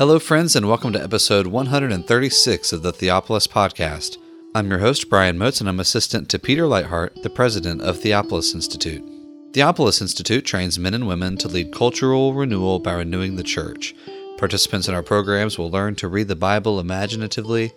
[0.00, 4.16] Hello, friends, and welcome to episode 136 of the Theopolis Podcast.
[4.54, 8.54] I'm your host, Brian Motes, and I'm assistant to Peter Leithart, the president of Theopolis
[8.54, 9.04] Institute.
[9.52, 13.94] Theopolis Institute trains men and women to lead cultural renewal by renewing the church.
[14.38, 17.70] Participants in our programs will learn to read the Bible imaginatively,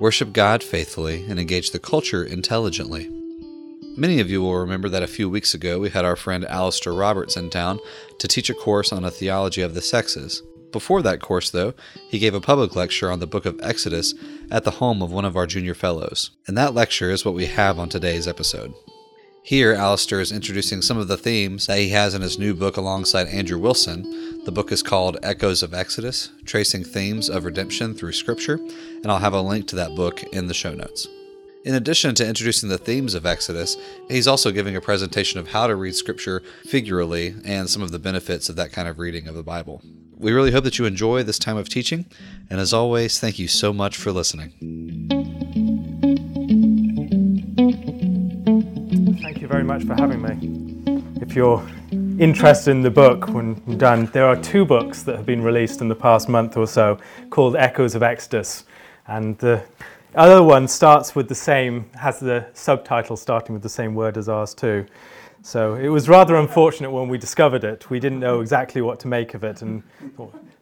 [0.00, 3.08] worship God faithfully, and engage the culture intelligently.
[3.96, 6.92] Many of you will remember that a few weeks ago we had our friend Alastair
[6.92, 7.80] Roberts in town
[8.18, 10.42] to teach a course on a theology of the sexes.
[10.72, 11.74] Before that course, though,
[12.08, 14.14] he gave a public lecture on the book of Exodus
[14.50, 16.30] at the home of one of our junior fellows.
[16.46, 18.72] And that lecture is what we have on today's episode.
[19.42, 22.76] Here, Alastair is introducing some of the themes that he has in his new book
[22.76, 24.44] alongside Andrew Wilson.
[24.44, 28.60] The book is called Echoes of Exodus Tracing Themes of Redemption Through Scripture,
[29.02, 31.08] and I'll have a link to that book in the show notes.
[31.64, 33.76] In addition to introducing the themes of Exodus,
[34.08, 37.98] he's also giving a presentation of how to read Scripture figurally and some of the
[37.98, 39.82] benefits of that kind of reading of the Bible.
[40.20, 42.04] We really hope that you enjoy this time of teaching,
[42.50, 44.50] and as always, thank you so much for listening.
[49.22, 51.22] Thank you very much for having me.
[51.22, 51.66] If you're
[52.18, 55.88] interested in the book when done, there are two books that have been released in
[55.88, 56.98] the past month or so
[57.30, 58.64] called Echoes of Exodus.
[59.06, 59.64] And the
[60.14, 64.28] other one starts with the same, has the subtitle starting with the same word as
[64.28, 64.84] ours too.
[65.42, 67.88] So it was rather unfortunate when we discovered it.
[67.88, 69.82] We didn't know exactly what to make of it and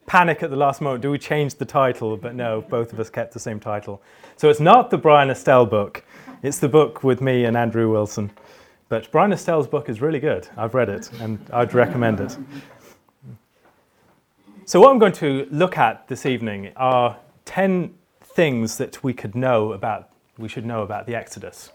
[0.07, 1.03] panic at the last moment.
[1.03, 2.17] Do we change the title?
[2.17, 4.01] But no, both of us kept the same title.
[4.37, 6.05] So it's not the Bryan Estelle book.
[6.43, 8.31] It's the book with me and Andrew Wilson.
[8.89, 10.49] But Bryan Estelle's book is really good.
[10.56, 12.37] I've read it and I'd recommend it.
[14.65, 19.34] So, what I'm going to look at this evening are 10 things that we could
[19.34, 21.73] know about, we should know about the Exodus.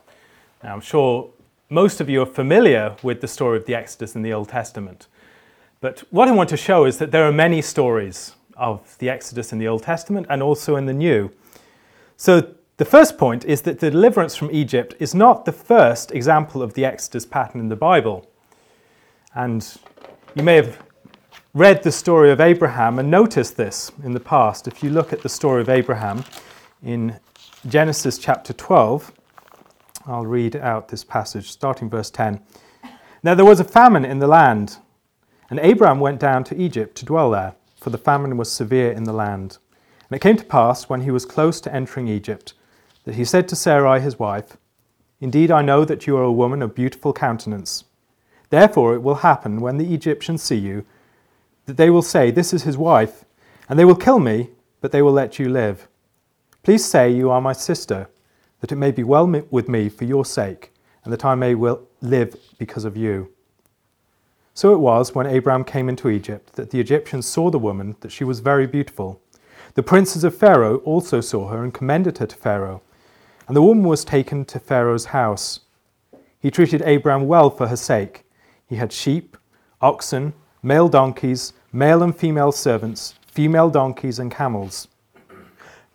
[0.63, 1.29] Now, I'm sure
[1.73, 5.07] most of you are familiar with the story of the Exodus in the Old Testament.
[5.81, 9.51] But what I want to show is that there are many stories of the Exodus
[9.51, 11.31] in the Old Testament and also in the New.
[12.15, 16.61] So, the first point is that the deliverance from Egypt is not the first example
[16.61, 18.27] of the Exodus pattern in the Bible.
[19.35, 19.65] And
[20.35, 20.79] you may have
[21.53, 24.67] read the story of Abraham and noticed this in the past.
[24.67, 26.23] If you look at the story of Abraham
[26.83, 27.19] in
[27.67, 29.11] Genesis chapter 12,
[30.05, 32.41] I'll read out this passage starting verse 10.
[33.23, 34.77] Now there was a famine in the land,
[35.49, 39.05] and Abraham went down to Egypt to dwell there, for the famine was severe in
[39.05, 39.59] the land.
[40.09, 42.53] And it came to pass, when he was close to entering Egypt,
[43.05, 44.57] that he said to Sarai his wife,
[45.21, 47.85] Indeed, I know that you are a woman of beautiful countenance.
[48.49, 50.85] Therefore, it will happen when the Egyptians see you,
[51.65, 53.23] that they will say, This is his wife,
[53.69, 54.49] and they will kill me,
[54.81, 55.87] but they will let you live.
[56.61, 58.09] Please say you are my sister,
[58.63, 60.71] that it may be well with me for your sake,
[61.03, 63.29] and that I may live because of you.
[64.53, 68.13] So it was, when Abraham came into Egypt, that the Egyptians saw the woman, that
[68.13, 69.19] she was very beautiful.
[69.73, 72.81] The princes of Pharaoh also saw her and commended her to Pharaoh.
[73.49, 75.59] And the woman was taken to Pharaoh's house.
[76.39, 78.23] He treated Abraham well for her sake.
[78.69, 79.35] He had sheep,
[79.81, 80.31] oxen,
[80.61, 84.87] male donkeys, male and female servants, female donkeys, and camels.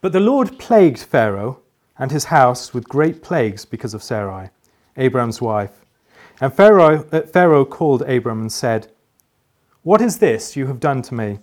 [0.03, 1.63] But the Lord plagued Pharaoh
[1.99, 4.51] and his house with great plagues because of Sarai,
[4.97, 5.85] Abram's wife.
[6.41, 8.93] And Pharaoh, uh, Pharaoh called Abram and said,
[9.83, 11.41] What is this you have done to me?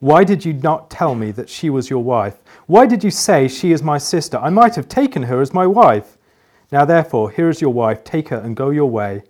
[0.00, 2.38] Why did you not tell me that she was your wife?
[2.66, 4.38] Why did you say, She is my sister?
[4.38, 6.16] I might have taken her as my wife.
[6.70, 9.22] Now, therefore, here is your wife, take her and go your way.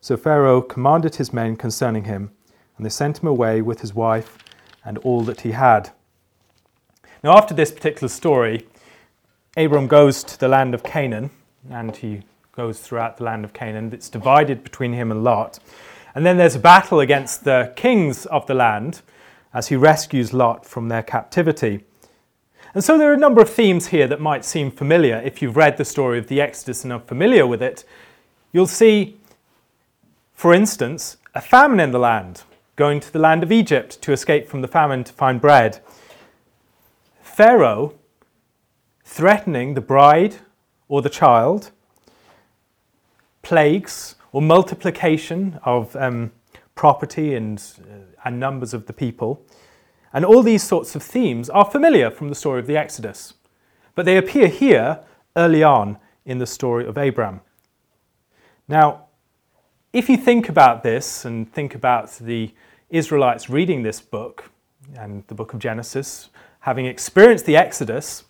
[0.00, 2.30] So Pharaoh commanded his men concerning him,
[2.76, 4.38] and they sent him away with his wife
[4.84, 5.90] and all that he had.
[7.22, 8.66] Now, after this particular story,
[9.60, 11.28] Abram goes to the land of Canaan,
[11.70, 12.22] and he
[12.52, 13.92] goes throughout the land of Canaan.
[13.92, 15.58] It's divided between him and Lot.
[16.14, 19.02] And then there's a battle against the kings of the land
[19.52, 21.84] as he rescues Lot from their captivity.
[22.72, 25.56] And so there are a number of themes here that might seem familiar if you've
[25.58, 27.84] read the story of the Exodus and are familiar with it.
[28.52, 29.18] You'll see,
[30.32, 32.44] for instance, a famine in the land,
[32.76, 35.80] going to the land of Egypt to escape from the famine to find bread.
[37.22, 37.94] Pharaoh
[39.20, 40.36] threatening the bride
[40.88, 41.72] or the child,
[43.42, 46.32] plagues or multiplication of um,
[46.74, 49.44] property and, uh, and numbers of the people.
[50.14, 53.34] And all these sorts of themes are familiar from the story of the Exodus,
[53.94, 55.00] but they appear here
[55.36, 57.42] early on in the story of Abraham.
[58.68, 59.04] Now,
[59.92, 62.54] if you think about this and think about the
[62.88, 64.50] Israelites reading this book
[64.96, 66.30] and the book of Genesis,
[66.60, 68.24] having experienced the Exodus,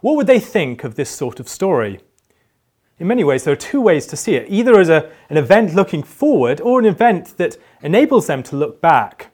[0.00, 2.00] what would they think of this sort of story?
[2.98, 5.74] In many ways, there are two ways to see it either as a, an event
[5.74, 9.30] looking forward or an event that enables them to look back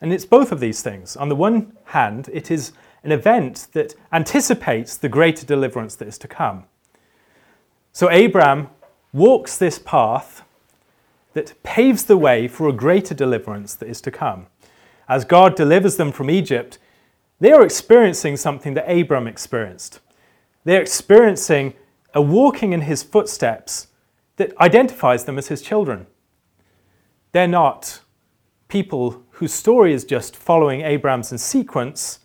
[0.00, 1.16] And it's both of these things.
[1.16, 2.72] On the one hand, it is
[3.02, 6.64] an event that anticipates the greater deliverance that is to come.
[7.92, 8.68] So Abraham
[9.12, 10.42] walks this path
[11.32, 14.46] that paves the way for a greater deliverance that is to come.
[15.08, 16.78] As God delivers them from Egypt,
[17.40, 20.00] they are experiencing something that Abraham experienced.
[20.64, 21.74] They're experiencing
[22.14, 23.88] a walking in his footsteps
[24.36, 26.06] that identifies them as his children.
[27.32, 28.00] They're not
[28.68, 32.20] people whose story is just following Abraham's in sequence,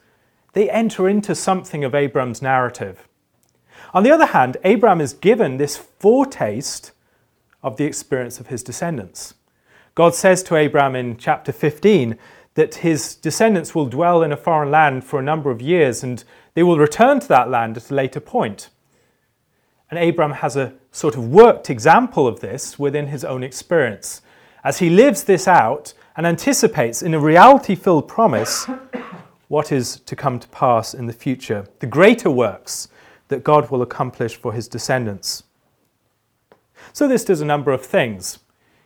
[0.53, 3.07] they enter into something of Abraham's narrative.
[3.93, 6.91] On the other hand, Abraham is given this foretaste
[7.61, 9.33] of the experience of his descendants.
[9.93, 12.17] God says to Abraham in chapter 15
[12.55, 16.23] that his descendants will dwell in a foreign land for a number of years and
[16.53, 18.69] they will return to that land at a later point.
[19.89, 24.21] And Abraham has a sort of worked example of this within his own experience.
[24.63, 28.67] As he lives this out and anticipates in a reality filled promise
[29.47, 32.87] what is to come to pass in the future, the greater works
[33.29, 35.43] that God will accomplish for his descendants.
[36.93, 38.39] So, this does a number of things.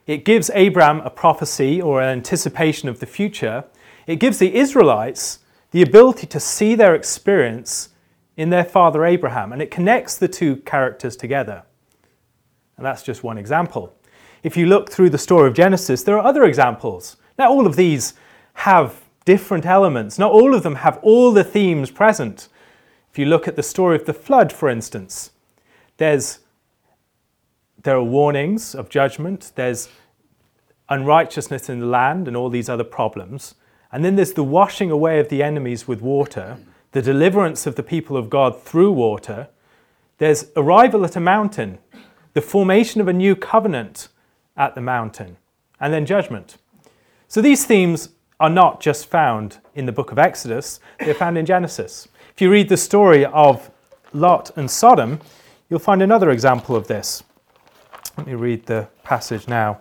[0.07, 3.63] It gives Abraham a prophecy or an anticipation of the future.
[4.05, 5.39] It gives the Israelites
[5.71, 7.89] the ability to see their experience
[8.37, 11.63] in their father Abraham, and it connects the two characters together.
[12.77, 13.95] And that's just one example.
[14.43, 17.17] If you look through the story of Genesis, there are other examples.
[17.39, 18.13] Now, all of these
[18.53, 22.47] have different elements, not all of them have all the themes present.
[23.11, 25.31] If you look at the story of the flood, for instance,
[25.97, 26.39] there's
[27.85, 29.89] there are warnings of judgment, there's
[30.89, 33.53] unrighteousness in the land and all these other problems.
[33.91, 36.57] And then there's the washing away of the enemies with water,
[36.93, 39.49] the deliverance of the people of God through water.
[40.17, 41.77] There's arrival at a mountain,
[42.33, 44.07] the formation of a new covenant
[44.57, 45.37] at the mountain,
[45.79, 46.57] and then judgment.
[47.27, 48.09] So these themes
[48.39, 52.07] are not just found in the book of Exodus, they're found in Genesis.
[52.33, 53.69] If you read the story of
[54.11, 55.19] Lot and Sodom,
[55.69, 57.21] you'll find another example of this.
[58.17, 59.79] Let me read the passage now.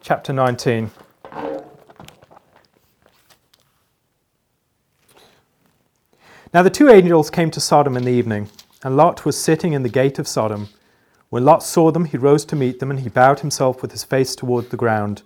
[0.00, 0.90] Chapter 19.
[6.54, 8.48] Now the two angels came to Sodom in the evening,
[8.82, 10.68] and Lot was sitting in the gate of Sodom.
[11.28, 14.04] When Lot saw them, he rose to meet them, and he bowed himself with his
[14.04, 15.22] face toward the ground.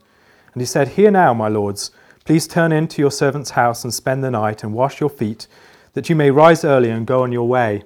[0.52, 1.92] And he said, Hear now, my lords,
[2.24, 5.46] please turn in to your servant's house and spend the night, and wash your feet,
[5.92, 7.84] that you may rise early and go on your way.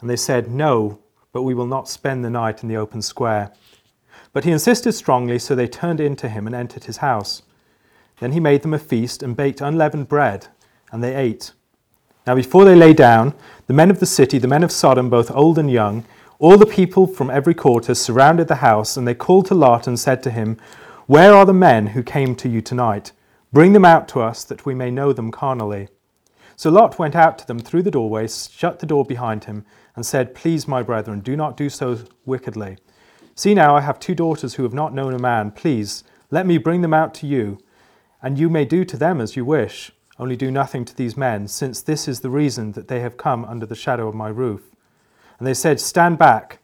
[0.00, 0.98] And they said, No,
[1.32, 3.52] but we will not spend the night in the open square.
[4.32, 7.42] But he insisted strongly, so they turned in to him and entered his house.
[8.20, 10.48] Then he made them a feast and baked unleavened bread,
[10.90, 11.52] and they ate.
[12.26, 13.34] Now, before they lay down,
[13.66, 16.04] the men of the city, the men of Sodom, both old and young,
[16.38, 19.98] all the people from every quarter surrounded the house, and they called to Lot and
[19.98, 20.56] said to him,
[21.06, 23.12] Where are the men who came to you tonight?
[23.52, 25.88] Bring them out to us, that we may know them carnally.
[26.56, 30.04] So Lot went out to them through the doorway, shut the door behind him, and
[30.06, 32.76] said, Please, my brethren, do not do so wickedly.
[33.34, 35.50] See now, I have two daughters who have not known a man.
[35.50, 37.58] Please, let me bring them out to you,
[38.22, 39.90] and you may do to them as you wish.
[40.18, 43.44] Only do nothing to these men, since this is the reason that they have come
[43.44, 44.62] under the shadow of my roof.
[45.38, 46.60] And they said, Stand back.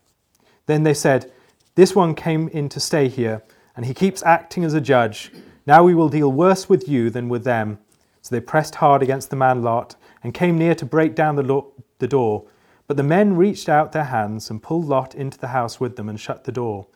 [0.66, 1.32] Then they said,
[1.74, 3.42] This one came in to stay here,
[3.74, 5.32] and he keeps acting as a judge.
[5.66, 7.78] Now we will deal worse with you than with them.
[8.22, 11.42] So they pressed hard against the man Lot, and came near to break down the,
[11.42, 12.44] lo- the door.
[12.88, 16.08] But the men reached out their hands and pulled Lot into the house with them
[16.08, 16.86] and shut the door.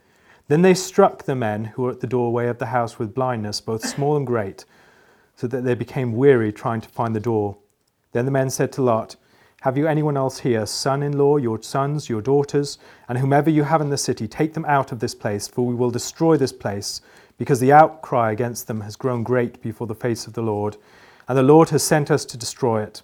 [0.48, 3.60] Then they struck the men who were at the doorway of the house with blindness,
[3.60, 4.64] both small and great,
[5.36, 7.58] so that they became weary trying to find the door.
[8.12, 9.16] Then the men said to Lot,
[9.60, 13.64] Have you anyone else here, son in law, your sons, your daughters, and whomever you
[13.64, 14.26] have in the city?
[14.26, 17.02] Take them out of this place, for we will destroy this place,
[17.36, 20.78] because the outcry against them has grown great before the face of the Lord,
[21.28, 23.02] and the Lord has sent us to destroy it.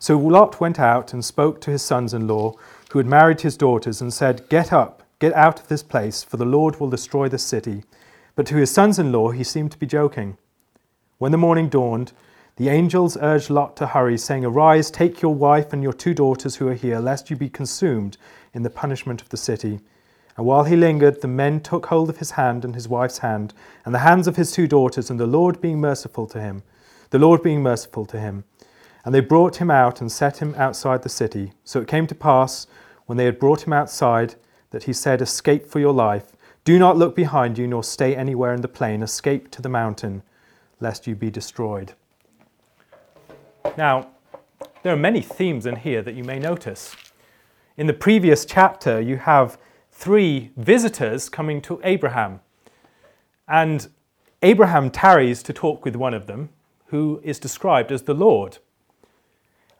[0.00, 2.54] So Lot went out and spoke to his sons in law,
[2.90, 6.38] who had married his daughters, and said, Get up, get out of this place, for
[6.38, 7.84] the Lord will destroy this city.
[8.34, 10.38] But to his sons in law he seemed to be joking.
[11.18, 12.12] When the morning dawned,
[12.56, 16.56] the angels urged Lot to hurry, saying, Arise, take your wife and your two daughters
[16.56, 18.16] who are here, lest you be consumed
[18.54, 19.80] in the punishment of the city.
[20.38, 23.52] And while he lingered, the men took hold of his hand and his wife's hand,
[23.84, 26.62] and the hands of his two daughters, and the Lord being merciful to him,
[27.10, 28.44] the Lord being merciful to him.
[29.04, 31.52] And they brought him out and set him outside the city.
[31.64, 32.66] So it came to pass,
[33.06, 34.34] when they had brought him outside,
[34.70, 36.36] that he said, Escape for your life.
[36.64, 39.02] Do not look behind you, nor stay anywhere in the plain.
[39.02, 40.22] Escape to the mountain,
[40.78, 41.94] lest you be destroyed.
[43.76, 44.10] Now,
[44.82, 46.94] there are many themes in here that you may notice.
[47.76, 49.58] In the previous chapter, you have
[49.90, 52.40] three visitors coming to Abraham.
[53.48, 53.88] And
[54.42, 56.50] Abraham tarries to talk with one of them,
[56.86, 58.58] who is described as the Lord.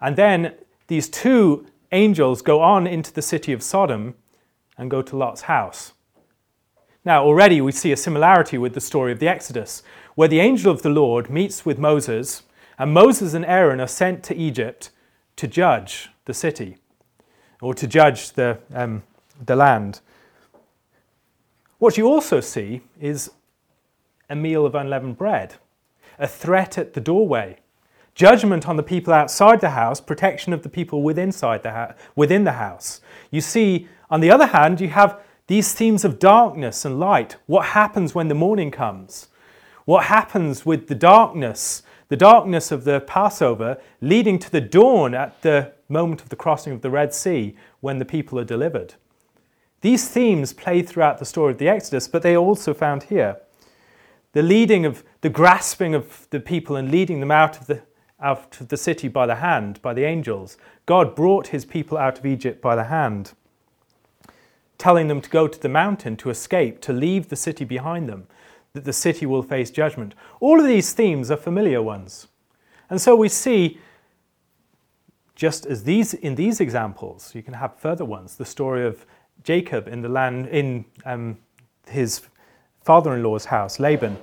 [0.01, 0.55] And then
[0.87, 4.15] these two angels go on into the city of Sodom
[4.79, 5.93] and go to Lot's house.
[7.05, 9.83] Now, already we see a similarity with the story of the Exodus,
[10.15, 12.43] where the angel of the Lord meets with Moses,
[12.79, 14.91] and Moses and Aaron are sent to Egypt
[15.37, 16.77] to judge the city
[17.61, 19.03] or to judge the, um,
[19.45, 20.01] the land.
[21.79, 23.31] What you also see is
[24.29, 25.57] a meal of unleavened bread,
[26.19, 27.59] a threat at the doorway,
[28.21, 32.45] judgment on the people outside the house, protection of the people within the, ha- within
[32.45, 33.01] the house.
[33.31, 37.37] You see, on the other hand, you have these themes of darkness and light.
[37.47, 39.29] What happens when the morning comes?
[39.87, 45.41] What happens with the darkness, the darkness of the Passover, leading to the dawn at
[45.41, 48.97] the moment of the crossing of the Red Sea when the people are delivered?
[49.81, 53.39] These themes play throughout the story of the Exodus, but they are also found here.
[54.33, 57.81] The leading of the grasping of the people and leading them out of the
[58.23, 60.57] out of the city by the hand, by the angels.
[60.87, 63.33] God brought his people out of Egypt by the hand
[64.81, 68.27] telling them to go to the mountain to escape, to leave the city behind them,
[68.73, 70.15] that the city will face judgment.
[70.41, 72.29] All of these themes are familiar ones.
[72.89, 73.79] And so we see,
[75.35, 78.37] just as these in these examples, you can have further ones.
[78.37, 79.05] The story of
[79.45, 81.37] Jacob in the land in um,
[81.87, 82.23] his
[82.83, 84.17] father-in-law's house, Laban.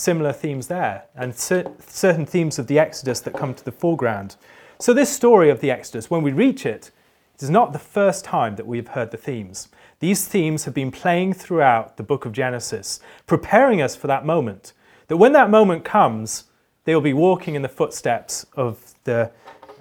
[0.00, 4.36] Similar themes there, and cer- certain themes of the Exodus that come to the foreground.
[4.78, 6.90] So this story of the Exodus, when we reach it,
[7.34, 9.68] it is not the first time that we have heard the themes.
[9.98, 14.72] These themes have been playing throughout the book of Genesis, preparing us for that moment.
[15.08, 16.44] That when that moment comes,
[16.84, 19.30] they will be walking in the footsteps of, the,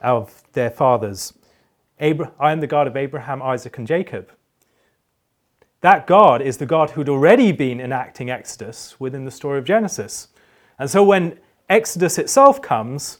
[0.03, 1.33] of their fathers.
[2.01, 4.31] Abra- I am the God of Abraham, Isaac, and Jacob.
[5.81, 10.27] That God is the God who'd already been enacting Exodus within the story of Genesis.
[10.77, 13.19] And so when Exodus itself comes,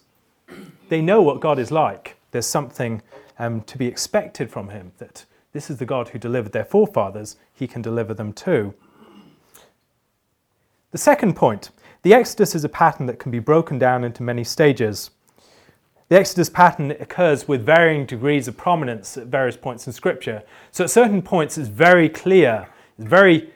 [0.89, 2.18] they know what God is like.
[2.32, 3.01] There's something
[3.38, 7.38] um, to be expected from him that this is the God who delivered their forefathers,
[7.54, 8.74] he can deliver them too.
[10.92, 11.70] The second point
[12.01, 15.12] the Exodus is a pattern that can be broken down into many stages.
[16.10, 20.42] The Exodus pattern occurs with varying degrees of prominence at various points in Scripture.
[20.72, 23.54] So at certain points, it's very clear, it's very,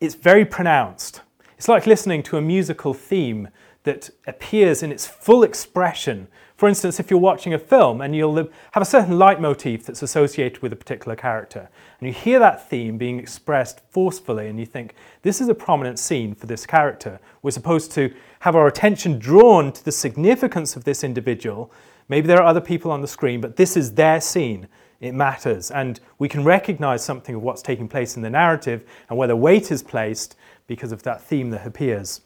[0.00, 1.20] it's very pronounced.
[1.58, 3.48] It's like listening to a musical theme
[3.82, 8.36] that appears in its full expression for instance, if you're watching a film and you'll
[8.72, 11.68] have a certain leitmotif that's associated with a particular character,
[12.00, 15.98] and you hear that theme being expressed forcefully, and you think, this is a prominent
[15.98, 17.20] scene for this character.
[17.42, 21.70] We're supposed to have our attention drawn to the significance of this individual.
[22.08, 24.66] Maybe there are other people on the screen, but this is their scene.
[24.98, 25.70] It matters.
[25.70, 29.36] And we can recognize something of what's taking place in the narrative and where the
[29.36, 30.36] weight is placed
[30.66, 32.22] because of that theme that appears.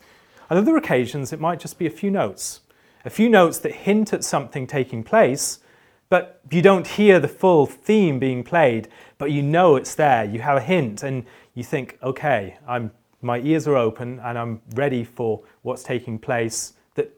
[0.51, 2.61] On other occasions, it might just be a few notes
[3.05, 5.61] a few notes that hint at something taking place,
[6.09, 10.25] but you don't hear the full theme being played, but you know it's there.
[10.25, 12.91] You have a hint and you think, okay, I'm,
[13.23, 17.13] my ears are open and I'm ready for what's taking place, that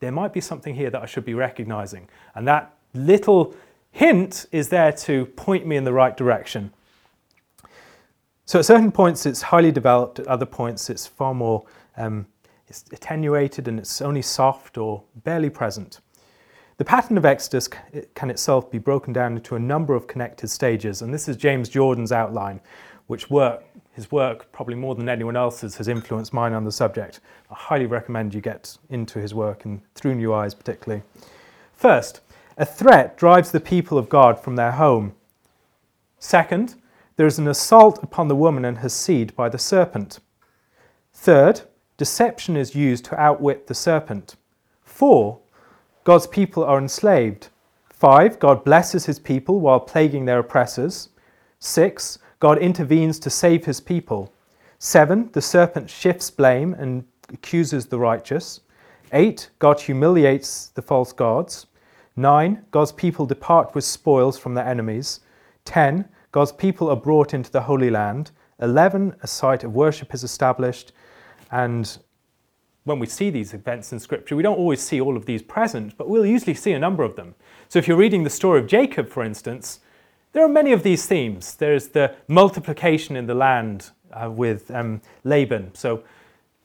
[0.00, 2.08] there might be something here that I should be recognizing.
[2.34, 3.54] And that little
[3.90, 6.72] hint is there to point me in the right direction.
[8.44, 11.64] So at certain points it's highly developed, at other points it's far more
[11.96, 12.26] um,
[12.68, 16.00] it's attenuated and it's only soft or barely present.
[16.78, 17.68] The pattern of Exodus
[18.14, 21.68] can itself be broken down into a number of connected stages, and this is James
[21.70, 22.60] Jordan's outline,
[23.06, 27.20] which work, his work, probably more than anyone else's, has influenced mine on the subject.
[27.50, 31.02] I highly recommend you get into his work and through new eyes, particularly.
[31.72, 32.20] First,
[32.58, 35.14] a threat drives the people of God from their home.
[36.18, 36.74] Second,
[37.16, 40.20] there is an assault upon the woman and her seed by the serpent.
[41.12, 41.62] Third,
[41.96, 44.36] deception is used to outwit the serpent.
[44.82, 45.38] Four,
[46.04, 47.48] God's people are enslaved.
[47.90, 51.08] Five, God blesses his people while plaguing their oppressors.
[51.58, 54.32] Six, God intervenes to save his people.
[54.78, 58.60] Seven, the serpent shifts blame and accuses the righteous.
[59.12, 61.66] Eight, God humiliates the false gods.
[62.16, 65.20] Nine, God's people depart with spoils from their enemies.
[65.64, 68.30] Ten, God's people are brought into the Holy Land.
[68.60, 70.92] Eleven, a site of worship is established.
[71.50, 71.98] And
[72.84, 75.96] when we see these events in Scripture, we don't always see all of these present,
[75.96, 77.34] but we'll usually see a number of them.
[77.68, 79.80] So if you're reading the story of Jacob, for instance,
[80.32, 81.56] there are many of these themes.
[81.56, 85.74] There's the multiplication in the land uh, with um, Laban.
[85.74, 86.04] So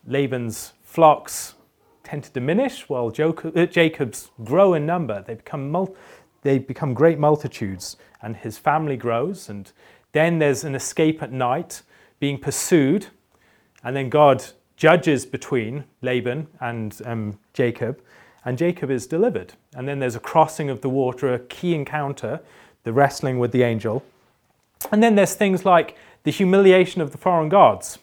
[0.05, 1.55] Laban's flocks
[2.03, 5.23] tend to diminish while uh, Jacob's grow in number.
[5.25, 5.95] They become, mul-
[6.41, 9.49] they become great multitudes, and his family grows.
[9.49, 9.71] And
[10.11, 11.81] then there's an escape at night,
[12.19, 13.07] being pursued,
[13.83, 14.43] and then God
[14.81, 18.01] judges between Laban and um, Jacob,
[18.43, 19.53] and Jacob is delivered.
[19.75, 22.39] And then there's a crossing of the water, a key encounter,
[22.81, 24.03] the wrestling with the angel.
[24.91, 27.99] And then there's things like the humiliation of the foreign gods.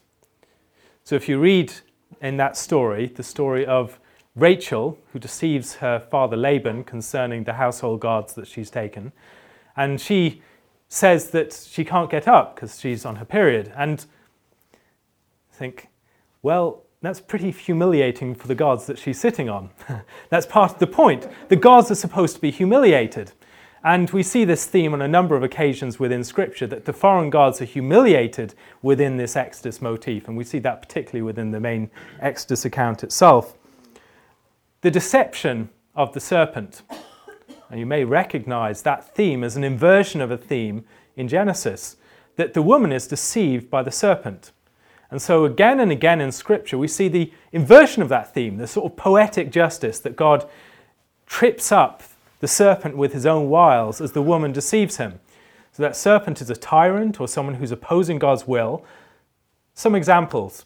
[1.03, 1.73] So if you read
[2.21, 3.99] in that story, the story of
[4.37, 9.11] Rachel, who deceives her father Laban concerning the household gods that she's taken,
[9.77, 10.43] and she
[10.89, 13.73] says that she can't get up because she's on her period.
[13.77, 14.07] And
[15.53, 15.88] I think,
[16.42, 19.71] well, that's pretty humiliating for the gods that she's sitting on.
[20.30, 21.28] that's part of the point.
[21.49, 23.33] The gods are supposed to be humiliated.
[23.85, 27.30] And we see this theme on a number of occasions within Scripture that the foreign
[27.30, 31.90] gods are humiliated within this Exodus motif, and we see that particularly within the main
[32.21, 33.57] Exodus account itself.
[34.80, 36.83] The deception of the serpent.
[37.71, 40.85] And you may recognize that theme as an inversion of a theme
[41.16, 41.97] in Genesis
[42.37, 44.52] that the woman is deceived by the serpent.
[45.11, 48.67] And so, again and again in Scripture, we see the inversion of that theme, the
[48.67, 50.49] sort of poetic justice that God
[51.27, 52.03] trips up
[52.41, 55.21] the serpent with his own wiles as the woman deceives him.
[55.73, 58.85] So that serpent is a tyrant or someone who's opposing God's will.
[59.75, 60.65] Some examples.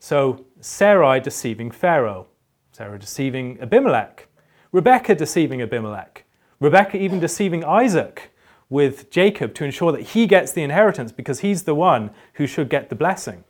[0.00, 2.26] So Sarai deceiving Pharaoh,
[2.72, 4.28] Sarah deceiving Abimelech,
[4.70, 6.24] Rebecca deceiving Abimelech,
[6.60, 8.32] Rebecca even deceiving Isaac
[8.68, 12.68] with Jacob to ensure that he gets the inheritance because he's the one who should
[12.68, 13.44] get the blessing.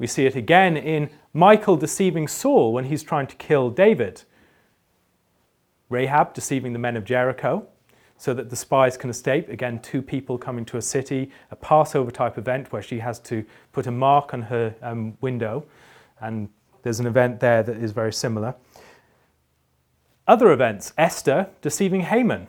[0.00, 4.22] We see it again in Michal deceiving Saul when he's trying to kill David.
[5.90, 7.68] Rahab deceiving the men of Jericho
[8.16, 9.50] so that the spies can escape.
[9.50, 13.44] Again, two people coming to a city, a Passover type event where she has to
[13.72, 15.66] put a mark on her um, window.
[16.22, 16.48] And
[16.82, 18.54] there's an event there that is very similar.
[20.26, 22.46] Other events, Esther deceiving Haman.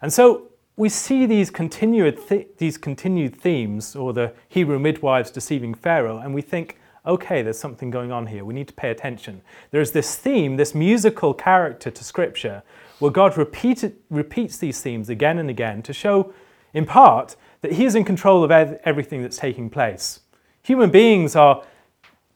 [0.00, 5.74] And so we see these continued, th- these continued themes, or the Hebrew midwives deceiving
[5.74, 8.44] Pharaoh, and we think, okay, there's something going on here.
[8.44, 9.40] We need to pay attention.
[9.70, 12.62] There's this theme, this musical character to Scripture,
[12.98, 16.34] where God repeated, repeats these themes again and again to show,
[16.74, 20.20] in part, that He is in control of ev- everything that's taking place.
[20.62, 21.64] Human beings are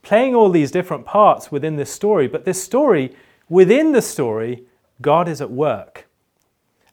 [0.02, 3.14] playing all these different parts within this story, but this story,
[3.50, 4.64] within the story,
[5.02, 6.06] God is at work.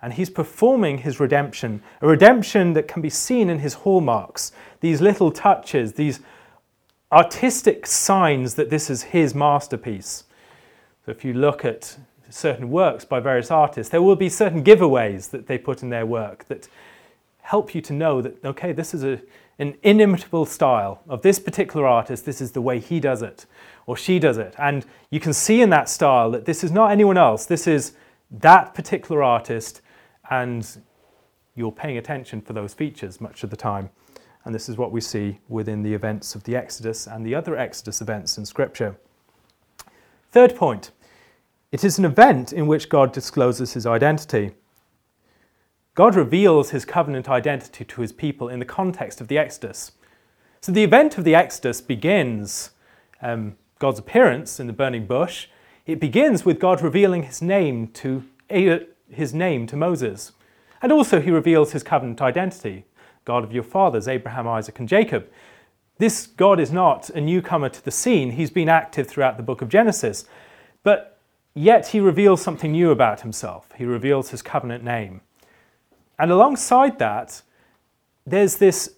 [0.01, 5.01] And he's performing his redemption, a redemption that can be seen in his hallmarks, these
[5.01, 6.19] little touches, these
[7.11, 10.25] artistic signs that this is his masterpiece.
[11.05, 11.97] So if you look at
[12.29, 16.05] certain works by various artists, there will be certain giveaways that they put in their
[16.05, 16.67] work that
[17.41, 19.21] help you to know that, okay, this is a,
[19.57, 23.45] an inimitable style of this particular artist, this is the way he does it
[23.85, 24.53] or she does it.
[24.59, 27.93] And you can see in that style that this is not anyone else, this is
[28.29, 29.81] that particular artist,
[30.29, 30.81] and
[31.55, 33.89] you're paying attention for those features much of the time.
[34.45, 37.57] And this is what we see within the events of the Exodus and the other
[37.57, 38.95] Exodus events in Scripture.
[40.31, 40.91] Third point
[41.71, 44.51] it is an event in which God discloses his identity.
[45.95, 49.91] God reveals his covenant identity to his people in the context of the Exodus.
[50.61, 52.71] So the event of the Exodus begins,
[53.21, 55.47] um, God's appearance in the burning bush,
[55.85, 58.23] it begins with God revealing his name to
[59.09, 60.31] his name to Moses.
[60.81, 62.85] And also he reveals his covenant identity.
[63.25, 65.29] God of your fathers, Abraham, Isaac, and Jacob.
[65.97, 68.31] This God is not a newcomer to the scene.
[68.31, 70.25] He's been active throughout the book of Genesis.
[70.83, 71.19] But
[71.53, 73.69] yet he reveals something new about himself.
[73.75, 75.21] He reveals his covenant name.
[76.19, 77.41] And alongside that,
[78.25, 78.95] there's this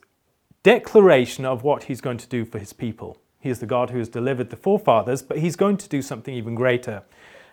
[0.64, 3.18] declaration of what he's going to do for his people.
[3.40, 6.34] He is the God who has delivered the forefathers, but he's going to do something
[6.34, 7.04] even greater.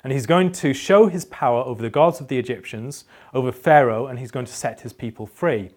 [0.07, 4.07] And he's going to show his power over the gods of the Egyptians, over Pharaoh,
[4.07, 5.71] and he's going to set his people free.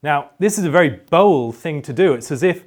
[0.00, 2.12] Now, this is a very bold thing to do.
[2.12, 2.62] It's as if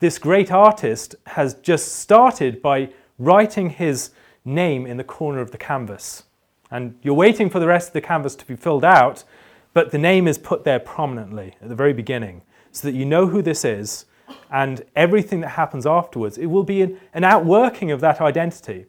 [0.00, 4.10] this great artist has just started by writing his
[4.44, 6.24] name in the corner of the canvas.
[6.70, 9.24] And you're waiting for the rest of the canvas to be filled out,
[9.72, 13.28] but the name is put there prominently at the very beginning so that you know
[13.28, 14.04] who this is
[14.50, 16.36] and everything that happens afterwards.
[16.36, 18.84] It will be an, an outworking of that identity.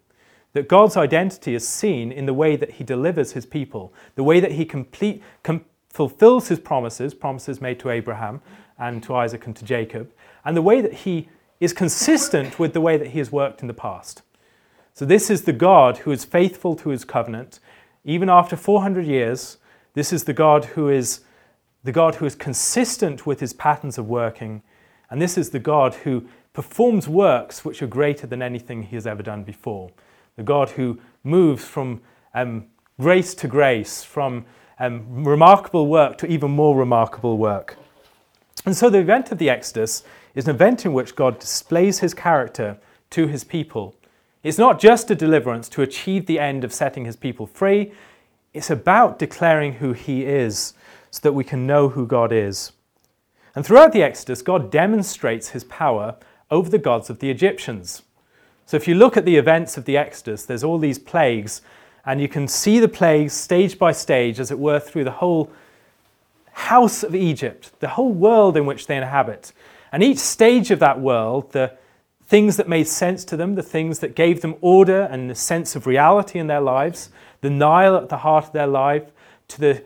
[0.54, 4.40] That God's identity is seen in the way that He delivers His people, the way
[4.40, 8.42] that He complete, com- fulfills his promises, promises made to Abraham
[8.78, 10.12] and to Isaac and to Jacob,
[10.44, 13.68] and the way that he is consistent with the way that he has worked in
[13.68, 14.24] the past.
[14.96, 17.60] So, this is the God who is faithful to his covenant,
[18.04, 19.58] even after 400 years.
[19.94, 21.22] This is the God who is
[21.84, 24.64] the God who is consistent with his patterns of working,
[25.10, 29.06] and this is the God who performs works which are greater than anything he has
[29.06, 29.92] ever done before.
[30.38, 32.02] The God who moves from
[32.34, 32.66] um,
[33.00, 34.46] grace to grace, from
[34.80, 37.78] um, remarkable work to even more remarkable work.
[38.66, 40.04] And so the event of the Exodus
[40.36, 42.78] is an event in which God displays his character
[43.12, 43.96] to his people.
[44.42, 47.94] It's not just a deliverance to achieve the end of setting his people free,
[48.54, 50.74] it's about declaring who he is
[51.12, 52.72] so that we can know who God is.
[53.56, 56.16] And throughout the Exodus, God demonstrates his power
[56.50, 58.04] over the gods of the Egyptians.
[58.66, 61.62] So if you look at the events of the Exodus, there's all these plagues,
[62.06, 65.52] and you can see the plagues stage by stage, as it were, through the whole
[66.54, 69.52] house of Egypt, the whole world in which they inhabit.
[69.92, 71.74] And each stage of that world, the
[72.26, 75.76] things that made sense to them, the things that gave them order and a sense
[75.76, 77.10] of reality in their lives,
[77.42, 79.12] the Nile at the heart of their life,
[79.50, 79.84] to the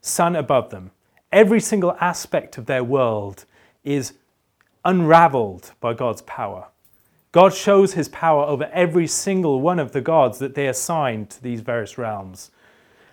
[0.00, 0.90] sun above them.
[1.30, 3.44] Every single aspect of their world
[3.84, 4.14] is
[4.84, 6.68] unraveled by God's power.
[7.32, 11.42] God shows his power over every single one of the gods that they assigned to
[11.42, 12.50] these various realms.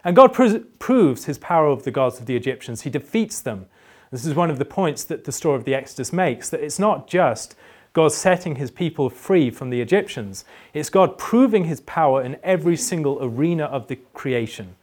[0.06, 2.84] And God pr- proves his power over the gods of the Egyptians.
[2.84, 3.66] He defeats them.
[4.12, 6.80] This is one of the points that the story of the Exodus makes that it's
[6.80, 7.56] not just
[7.92, 12.78] God setting his people free from the Egyptians, it's God proving his power in every
[12.78, 14.76] single arena of the creation.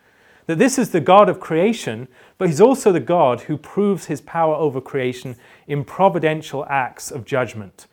[0.47, 4.21] That this is the God of creation, but he's also the God who proves his
[4.21, 7.87] power over creation in providential acts of judgment.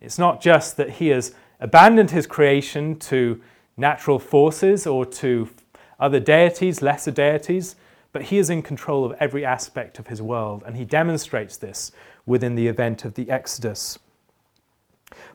[0.00, 3.40] It's not just that he has abandoned his creation to
[3.76, 5.48] natural forces or to
[5.98, 7.76] other deities, lesser deities,
[8.12, 11.92] but he is in control of every aspect of his world, and he demonstrates this
[12.26, 13.98] within the event of the Exodus.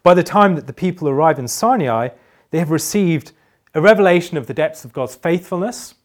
[0.01, 2.09] By the time that the people arrive in Sinai,
[2.51, 3.31] they have received
[3.73, 5.95] a revelation of the depths of God's faithfulness,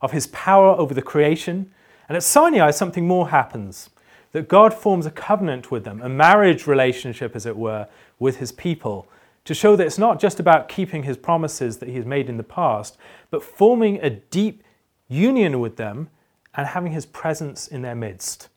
[0.00, 1.70] of his power over the creation,
[2.08, 3.90] and at Sinai, something more happens
[4.32, 8.52] that God forms a covenant with them, a marriage relationship, as it were, with his
[8.52, 9.08] people,
[9.44, 12.36] to show that it's not just about keeping his promises that he has made in
[12.36, 12.96] the past,
[13.30, 14.62] but forming a deep
[15.08, 16.08] union with them
[16.54, 18.48] and having his presence in their midst.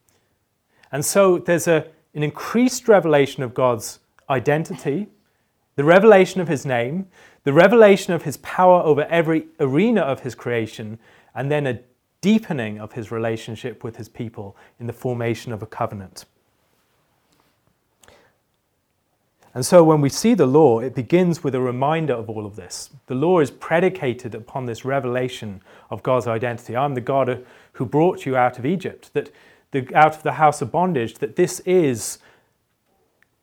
[0.92, 5.08] And so there's a, an increased revelation of God's identity,
[5.76, 7.08] the revelation of his name,
[7.44, 10.98] the revelation of his power over every arena of his creation,
[11.36, 11.80] and then a
[12.22, 16.26] deepening of his relationship with his people in the formation of a covenant.
[19.54, 22.56] And so when we see the law, it begins with a reminder of all of
[22.56, 22.92] this.
[23.08, 26.76] The law is predicated upon this revelation of God's identity.
[26.76, 29.32] I'm the God who brought you out of Egypt, that
[29.72, 32.20] the, out of the house of bondage, that this is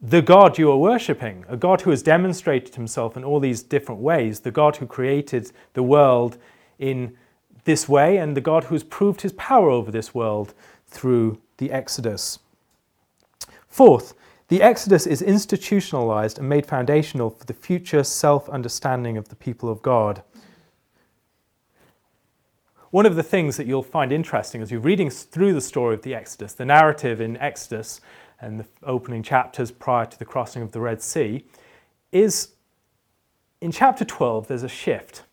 [0.01, 4.01] the God you are worshipping, a God who has demonstrated himself in all these different
[4.01, 6.38] ways, the God who created the world
[6.79, 7.16] in
[7.64, 10.55] this way, and the God who has proved his power over this world
[10.87, 12.38] through the Exodus.
[13.66, 14.14] Fourth,
[14.49, 19.69] the Exodus is institutionalized and made foundational for the future self understanding of the people
[19.69, 20.23] of God.
[22.91, 26.03] One of the things that you'll find interesting as you're reading through the story of
[26.03, 28.01] the Exodus, the narrative in Exodus
[28.41, 31.45] and the opening chapters prior to the crossing of the Red Sea,
[32.13, 32.51] is
[33.61, 35.25] in chapter 12 there's a shift.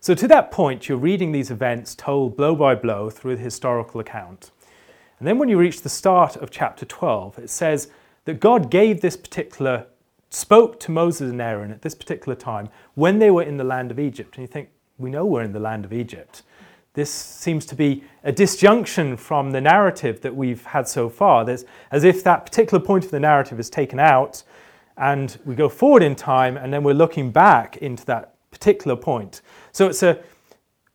[0.00, 4.00] So, to that point, you're reading these events told blow by blow through the historical
[4.00, 4.50] account.
[5.18, 7.90] And then when you reach the start of chapter 12, it says
[8.28, 9.86] that God gave this particular,
[10.28, 13.90] spoke to Moses and Aaron at this particular time when they were in the land
[13.90, 14.36] of Egypt.
[14.36, 16.42] And you think, we know we're in the land of Egypt.
[16.92, 21.46] This seems to be a disjunction from the narrative that we've had so far.
[21.46, 24.42] There's as if that particular point of the narrative is taken out
[24.98, 29.40] and we go forward in time and then we're looking back into that particular point.
[29.72, 30.22] So it's a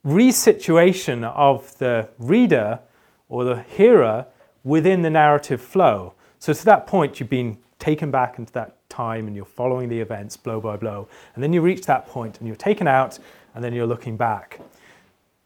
[0.05, 2.81] resituation of the reader
[3.27, 4.27] or the hearer
[4.63, 6.13] within the narrative flow.
[6.43, 10.01] So to that point, you've been taken back into that time and you're following the
[10.01, 11.07] events blow by blow.
[11.35, 13.17] And then you reach that point and you're taken out
[13.55, 14.59] and then you're looking back.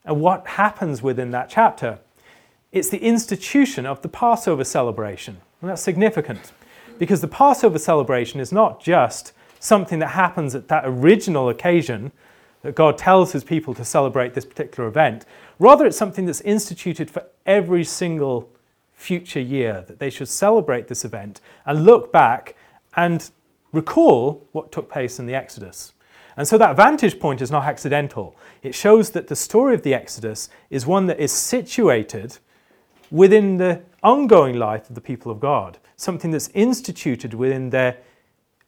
[0.05, 1.99] And what happens within that chapter?
[2.71, 5.37] It's the institution of the Passover celebration.
[5.61, 6.51] And that's significant
[6.97, 12.11] because the Passover celebration is not just something that happens at that original occasion
[12.63, 15.25] that God tells his people to celebrate this particular event.
[15.59, 18.49] Rather, it's something that's instituted for every single
[18.97, 22.55] future year, that they should celebrate this event and look back
[22.95, 23.29] and
[23.71, 25.93] recall what took place in the Exodus.
[26.35, 28.35] And so that vantage point is not accidental.
[28.63, 32.37] It shows that the story of the Exodus is one that is situated
[33.09, 37.97] within the ongoing life of the people of God, something that's instituted within their,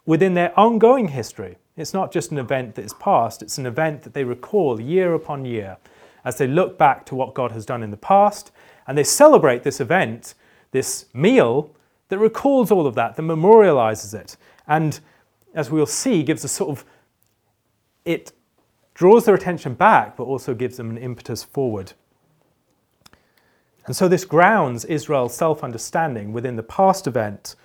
[0.05, 1.57] within their ongoing history.
[1.75, 5.13] It's not just an event that is past, it's an event that they recall year
[5.15, 5.77] upon year
[6.23, 8.51] as they look back to what God has done in the past
[8.89, 10.33] and they celebrate this event,
[10.71, 11.69] this meal,
[12.07, 14.35] that recalls all of that, that memorializes it.
[14.67, 14.99] And
[15.53, 16.83] as we'll see, gives a sort of,
[18.03, 18.31] it
[18.95, 21.93] draws their attention back, but also gives them an impetus forward.
[23.85, 27.55] And so this grounds Israel's self understanding within the past event,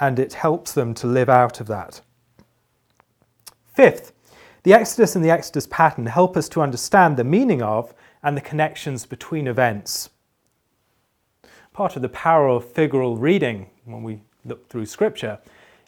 [0.00, 2.02] and it helps them to live out of that.
[3.72, 4.12] Fifth,
[4.64, 8.42] the Exodus and the Exodus pattern help us to understand the meaning of and the
[8.42, 10.10] connections between events.
[11.72, 15.38] Part of the power of figural reading when we look through Scripture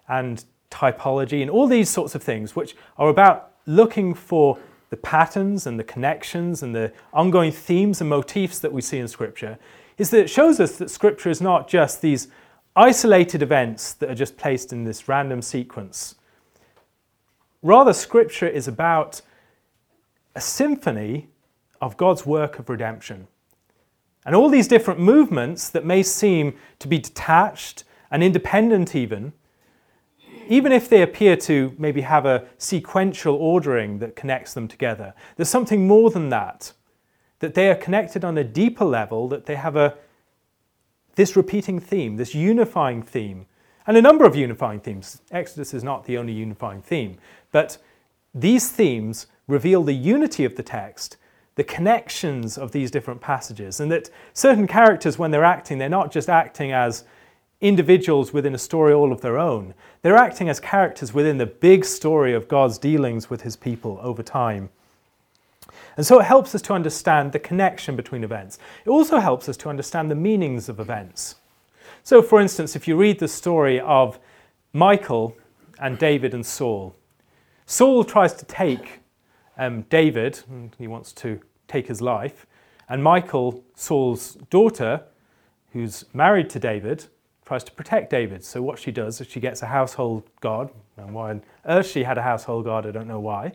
[0.08, 4.58] and typology and all these sorts of things, which are about looking for
[4.90, 9.08] the patterns and the connections and the ongoing themes and motifs that we see in
[9.08, 9.58] Scripture,
[9.98, 12.28] is that it shows us that Scripture is not just these
[12.76, 16.16] isolated events that are just placed in this random sequence.
[17.62, 19.22] Rather, Scripture is about
[20.34, 21.28] a symphony
[21.80, 23.28] of God's work of redemption.
[24.24, 29.32] And all these different movements that may seem to be detached and independent, even,
[30.48, 35.48] even if they appear to maybe have a sequential ordering that connects them together, there's
[35.48, 36.72] something more than that.
[37.40, 39.96] That they are connected on a deeper level, that they have a
[41.16, 43.46] this repeating theme, this unifying theme,
[43.86, 45.20] and a number of unifying themes.
[45.30, 47.16] Exodus is not the only unifying theme,
[47.52, 47.78] but
[48.34, 51.16] these themes reveal the unity of the text,
[51.56, 56.10] the connections of these different passages, and that certain characters, when they're acting, they're not
[56.10, 57.04] just acting as
[57.60, 59.74] individuals within a story all of their own.
[60.02, 64.22] They're acting as characters within the big story of God's dealings with his people over
[64.22, 64.68] time.
[65.96, 68.58] And so it helps us to understand the connection between events.
[68.84, 71.36] It also helps us to understand the meanings of events.
[72.02, 74.18] So, for instance, if you read the story of
[74.72, 75.36] Michal
[75.78, 76.94] and David and Saul,
[77.64, 79.00] Saul tries to take
[79.58, 80.40] um, David,
[80.78, 82.46] he wants to take his life,
[82.88, 85.02] and Michal, Saul's daughter,
[85.72, 87.06] who's married to David,
[87.44, 88.44] tries to protect David.
[88.44, 92.04] So what she does is she gets a household god, and why on earth she
[92.04, 93.52] had a household god, I don't know why,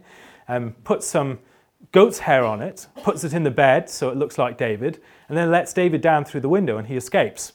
[0.47, 1.39] um, puts some
[1.91, 5.37] goat's hair on it, puts it in the bed so it looks like David, and
[5.37, 7.53] then lets David down through the window and he escapes.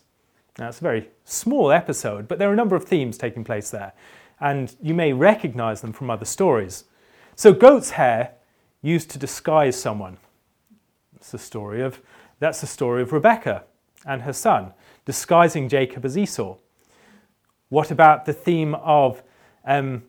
[0.58, 3.70] Now it's a very small episode, but there are a number of themes taking place
[3.70, 3.92] there,
[4.40, 6.84] and you may recognize them from other stories.
[7.36, 8.32] So goat's hair
[8.82, 10.18] used to disguise someone.
[11.12, 12.00] That's the story of
[12.38, 13.64] that's the story of Rebecca
[14.04, 14.72] and her son
[15.04, 16.56] disguising Jacob as Esau?
[17.68, 19.22] What about the theme of
[19.64, 20.02] um,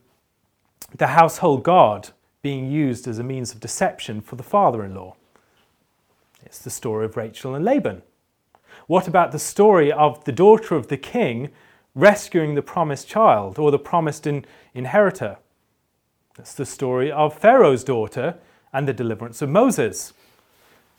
[0.95, 2.09] the household god
[2.41, 5.15] being used as a means of deception for the father in law?
[6.45, 8.03] It's the story of Rachel and Laban.
[8.87, 11.49] What about the story of the daughter of the king
[11.95, 15.37] rescuing the promised child or the promised in- inheritor?
[16.37, 18.37] That's the story of Pharaoh's daughter
[18.73, 20.13] and the deliverance of Moses.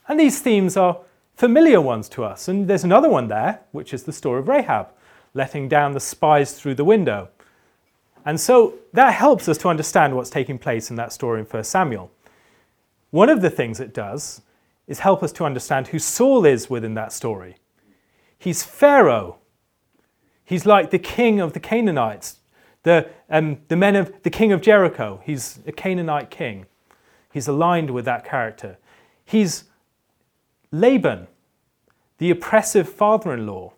[0.07, 0.99] And these themes are
[1.35, 2.47] familiar ones to us.
[2.47, 4.87] And there's another one there, which is the story of Rahab,
[5.33, 7.29] letting down the spies through the window.
[8.25, 11.63] And so that helps us to understand what's taking place in that story in 1
[11.63, 12.11] Samuel.
[13.11, 14.41] One of the things it does
[14.87, 17.57] is help us to understand who Saul is within that story.
[18.39, 19.37] He's Pharaoh.
[20.43, 22.36] He's like the king of the Canaanites,
[22.87, 25.19] the, um, the men of the king of Jericho.
[25.25, 26.65] He's a Canaanite king.
[27.33, 28.77] He's aligned with that character.
[29.25, 29.65] He's
[30.71, 31.27] Laban,
[32.17, 33.73] the oppressive father in law.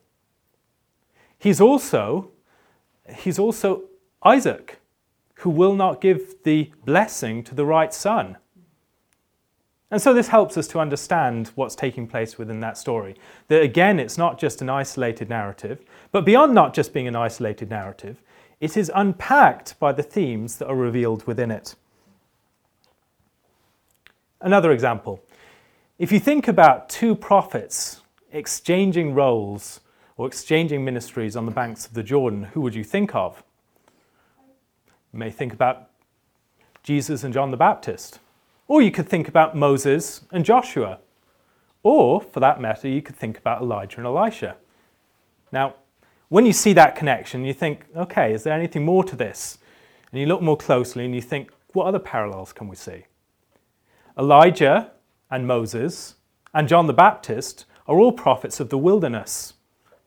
[1.39, 2.29] He's also,
[3.11, 3.85] he's also
[4.23, 4.79] Isaac,
[5.39, 8.37] who will not give the blessing to the right son.
[9.89, 13.15] And so this helps us to understand what's taking place within that story.
[13.47, 17.71] That again, it's not just an isolated narrative, but beyond not just being an isolated
[17.71, 18.21] narrative,
[18.59, 21.75] it is unpacked by the themes that are revealed within it.
[24.41, 25.23] Another example
[25.97, 29.81] if you think about two prophets exchanging roles
[30.17, 33.43] or exchanging ministries on the banks of the Jordan, who would you think of?
[35.11, 35.89] You may think about
[36.83, 38.19] Jesus and John the Baptist.
[38.67, 40.99] Or you could think about Moses and Joshua.
[41.81, 44.57] Or, for that matter, you could think about Elijah and Elisha.
[45.51, 45.75] Now,
[46.29, 49.57] when you see that connection, you think, okay, is there anything more to this?
[50.11, 53.05] And you look more closely and you think, what other parallels can we see?
[54.17, 54.91] Elijah
[55.29, 56.15] and Moses
[56.53, 59.53] and John the Baptist are all prophets of the wilderness.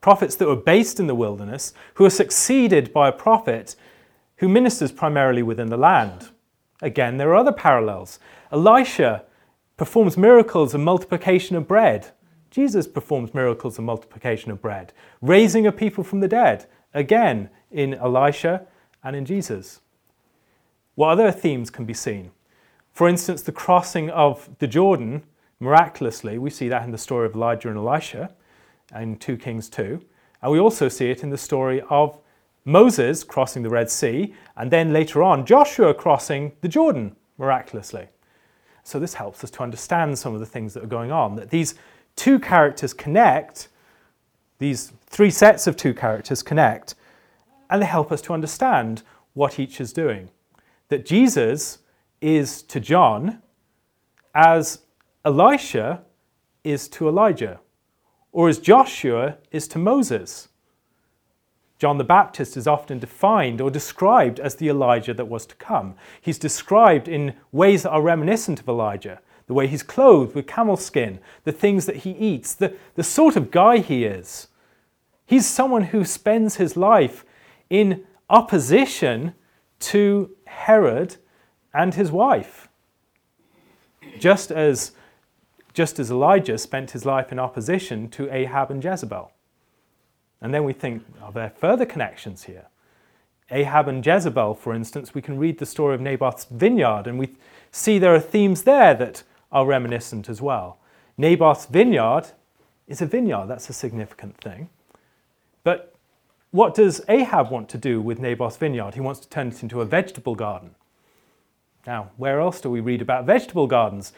[0.00, 3.76] Prophets that were based in the wilderness, who are succeeded by a prophet
[4.36, 6.30] who ministers primarily within the land.
[6.80, 8.18] Again, there are other parallels.
[8.50, 9.24] Elisha
[9.76, 12.10] performs miracles of multiplication of bread.
[12.52, 16.66] Jesus performs miracles of multiplication of bread, raising a people from the dead.
[16.92, 18.66] Again, in Elisha
[19.02, 19.80] and in Jesus.
[20.94, 22.30] What other themes can be seen?
[22.92, 25.22] For instance, the crossing of the Jordan,
[25.60, 28.30] miraculously, we see that in the story of Elijah and Elisha
[28.94, 30.04] in 2 Kings 2.
[30.42, 32.18] And we also see it in the story of
[32.66, 38.08] Moses crossing the Red Sea, and then later on, Joshua crossing the Jordan miraculously.
[38.84, 41.36] So, this helps us to understand some of the things that are going on.
[41.36, 41.76] That these
[42.16, 43.68] two characters connect,
[44.58, 46.94] these three sets of two characters connect,
[47.70, 49.02] and they help us to understand
[49.34, 50.30] what each is doing
[50.92, 51.78] that Jesus
[52.20, 53.40] is to John
[54.34, 54.80] as
[55.24, 56.02] Elisha
[56.64, 57.60] is to Elijah,
[58.30, 60.48] or as Joshua is to Moses.
[61.78, 65.94] John the Baptist is often defined or described as the Elijah that was to come.
[66.20, 69.20] He's described in ways that are reminiscent of Elijah
[69.52, 73.36] the way he's clothed with camel skin, the things that he eats, the, the sort
[73.36, 74.48] of guy he is.
[75.26, 77.22] He's someone who spends his life
[77.68, 79.34] in opposition
[79.80, 81.16] to Herod
[81.74, 82.70] and his wife.
[84.18, 84.92] Just as,
[85.74, 89.32] just as Elijah spent his life in opposition to Ahab and Jezebel.
[90.40, 92.68] And then we think, are there further connections here?
[93.50, 97.28] Ahab and Jezebel, for instance, we can read the story of Naboth's vineyard and we
[97.70, 100.78] see there are themes there that are reminiscent as well.
[101.16, 102.28] Naboth's vineyard
[102.88, 104.68] is a vineyard, that's a significant thing.
[105.62, 105.94] But
[106.50, 108.94] what does Ahab want to do with Naboth's vineyard?
[108.94, 110.74] He wants to turn it into a vegetable garden.
[111.86, 114.12] Now, where else do we read about vegetable gardens?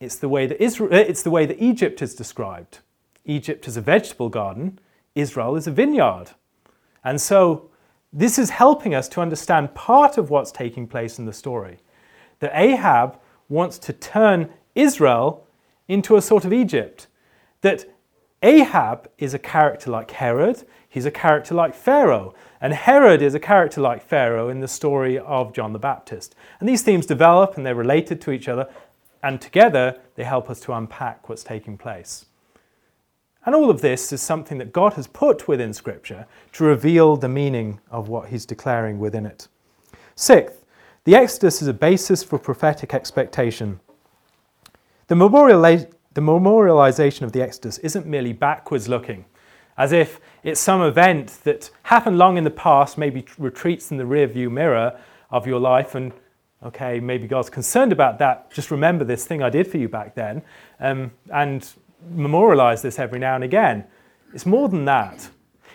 [0.00, 2.78] It's the way that, Israel, uh, it's the way that Egypt is described.
[3.24, 4.78] Egypt is a vegetable garden,
[5.14, 6.30] Israel is a vineyard.
[7.04, 7.70] And so
[8.12, 11.78] this is helping us to understand part of what's taking place in the story.
[12.40, 15.46] That Ahab wants to turn Israel
[15.86, 17.06] into a sort of Egypt.
[17.62, 17.86] That
[18.42, 23.40] Ahab is a character like Herod, he's a character like Pharaoh, and Herod is a
[23.40, 26.34] character like Pharaoh in the story of John the Baptist.
[26.60, 28.68] And these themes develop and they're related to each other,
[29.22, 32.26] and together they help us to unpack what's taking place.
[33.44, 37.28] And all of this is something that God has put within Scripture to reveal the
[37.28, 39.48] meaning of what He's declaring within it.
[40.14, 40.57] Sixth,
[41.08, 43.80] the Exodus is a basis for prophetic expectation.
[45.06, 49.24] The, memoriali- the memorialization of the Exodus isn't merely backwards looking,
[49.78, 54.04] as if it's some event that happened long in the past, maybe retreats in the
[54.04, 56.12] rearview mirror of your life, and
[56.62, 58.50] okay, maybe God's concerned about that.
[58.50, 60.42] Just remember this thing I did for you back then.
[60.78, 61.66] Um, and
[62.10, 63.84] memorialize this every now and again.
[64.34, 65.30] It's more than that.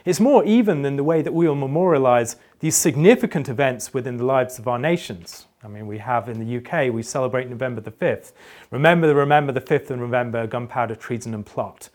[0.06, 4.26] It's more even than the way that we will memorialize these significant events within the
[4.26, 5.48] lives of our nations.
[5.63, 8.34] I mean, we have in the UK, we celebrate November the 5th.
[8.70, 11.89] Remember the Remember the 5th and remember gunpowder treason and plot.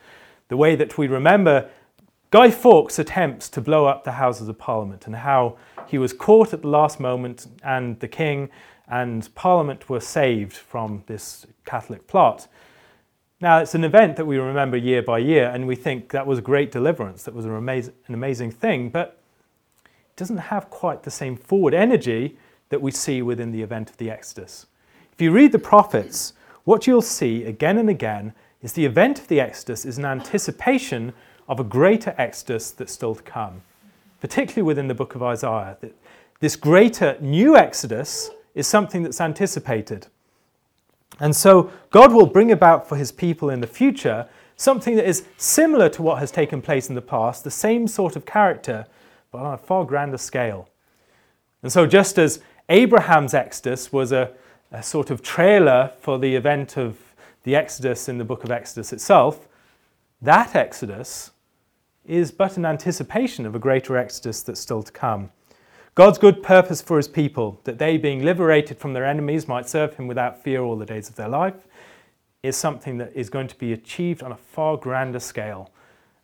[0.49, 1.69] The way that we remember
[2.31, 6.53] Guy Fawkes' attempts to blow up the Houses of Parliament and how he was caught
[6.55, 8.49] at the last moment and the King
[8.87, 12.47] and Parliament were saved from this Catholic plot.
[13.41, 16.41] Now, it's an event that we remember year by year, and we think that was
[16.41, 19.21] a great deliverance, that was an amazing, an amazing thing, but
[19.85, 22.37] it doesn't have quite the same forward energy
[22.71, 24.67] that we see within the event of the Exodus.
[25.13, 26.33] If you read the prophets,
[26.65, 31.13] what you'll see again and again is the event of the Exodus is an anticipation
[31.49, 33.63] of a greater Exodus that's still to come,
[34.21, 35.77] particularly within the book of Isaiah.
[35.81, 35.95] That
[36.41, 40.09] this greater new Exodus is something that's anticipated.
[41.21, 45.25] And so God will bring about for his people in the future something that is
[45.37, 48.87] similar to what has taken place in the past, the same sort of character,
[49.31, 50.69] but on a far grander scale.
[51.63, 54.33] And so, just as Abraham's Exodus was a,
[54.71, 56.99] a sort of trailer for the event of
[57.45, 59.49] the Exodus in the book of Exodus itself,
[60.21, 61.31] that Exodus
[62.05, 65.31] is but an anticipation of a greater Exodus that's still to come.
[65.99, 69.97] God's good purpose for his people, that they, being liberated from their enemies, might serve
[69.97, 71.67] him without fear all the days of their life,
[72.45, 75.73] is something that is going to be achieved on a far grander scale.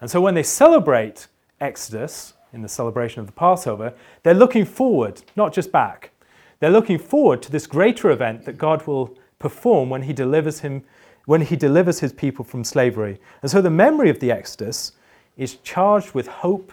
[0.00, 1.26] And so when they celebrate
[1.60, 6.12] Exodus in the celebration of the Passover, they're looking forward, not just back.
[6.60, 10.84] They're looking forward to this greater event that God will perform when he delivers him
[11.24, 13.18] when he delivers his people from slavery.
[13.42, 14.92] And so the memory of the Exodus
[15.36, 16.72] is charged with hope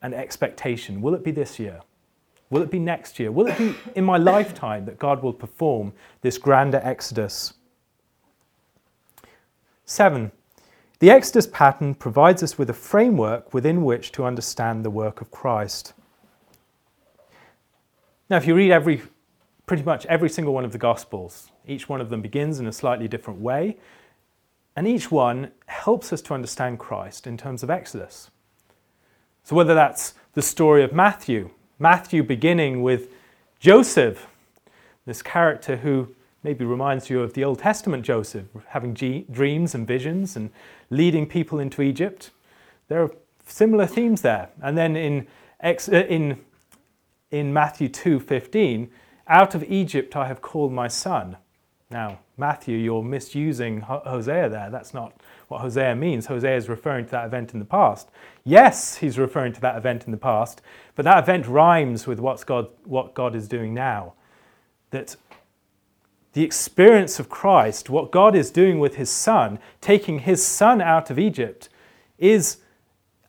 [0.00, 1.02] and expectation.
[1.02, 1.82] Will it be this year?
[2.50, 3.30] Will it be next year?
[3.30, 7.54] Will it be in my lifetime that God will perform this grander exodus?
[9.84, 10.32] Seven,
[10.98, 15.30] the Exodus pattern provides us with a framework within which to understand the work of
[15.30, 15.92] Christ.
[18.28, 19.02] Now, if you read every,
[19.66, 22.72] pretty much every single one of the Gospels, each one of them begins in a
[22.72, 23.76] slightly different way,
[24.74, 28.30] and each one helps us to understand Christ in terms of Exodus.
[29.44, 33.08] So, whether that's the story of Matthew, Matthew beginning with
[33.60, 34.26] Joseph,
[35.06, 36.08] this character who
[36.42, 40.50] maybe reminds you of the Old Testament Joseph, having g- dreams and visions and
[40.90, 42.30] leading people into Egypt.
[42.88, 43.10] There are
[43.46, 44.48] similar themes there.
[44.60, 45.26] And then in,
[45.60, 46.38] ex- uh, in,
[47.30, 48.88] in Matthew 2:15,
[49.28, 51.36] out of Egypt I have called my son.
[51.90, 54.70] Now, Matthew, you're misusing Hosea there.
[54.70, 55.12] That's not
[55.48, 56.26] what Hosea means.
[56.26, 58.10] Hosea is referring to that event in the past.
[58.44, 60.62] Yes, he's referring to that event in the past,
[60.94, 64.14] but that event rhymes with what's God, what God is doing now.
[64.90, 65.16] that
[66.32, 71.10] the experience of Christ, what God is doing with his son, taking his son out
[71.10, 71.68] of Egypt,
[72.18, 72.58] is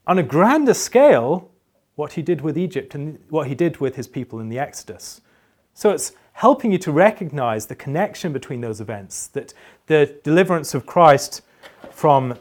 [0.06, 1.50] on a grander scale
[1.96, 5.20] what he did with Egypt and what he did with his people in the Exodus.
[5.74, 9.52] So it's helping you to recognize the connection between those events, that
[9.86, 11.42] the deliverance of Christ
[11.90, 12.34] from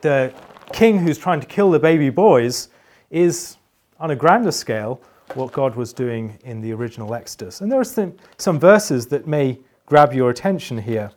[0.00, 0.32] the
[0.72, 2.68] king who's trying to kill the baby boys
[3.10, 3.56] is
[3.98, 5.00] on a grander scale
[5.34, 7.60] what God was doing in the original Exodus.
[7.60, 11.10] And there are some, some verses that may grab your attention here.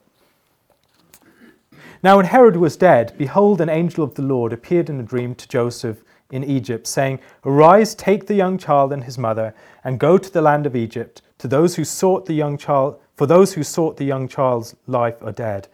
[2.02, 5.36] Now, when Herod was dead, behold, an angel of the Lord appeared in a dream
[5.36, 10.18] to Joseph in Egypt, saying, Arise, take the young child and his mother, and go
[10.18, 13.64] to the land of Egypt, to those who sought the young child, for those who
[13.64, 15.68] sought the young child's life are dead.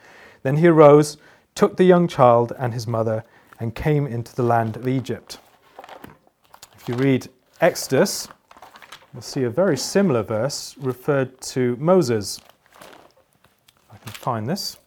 [0.44, 1.18] Then he arose,
[1.56, 3.24] took the young child and his mother,
[3.60, 5.40] and came into the land of Egypt.
[6.78, 7.30] If you read
[7.62, 8.28] Exodus,
[9.14, 12.40] we'll see a very similar verse referred to Moses.
[13.92, 14.78] I can find this.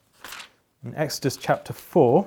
[0.84, 2.24] In Exodus chapter 4.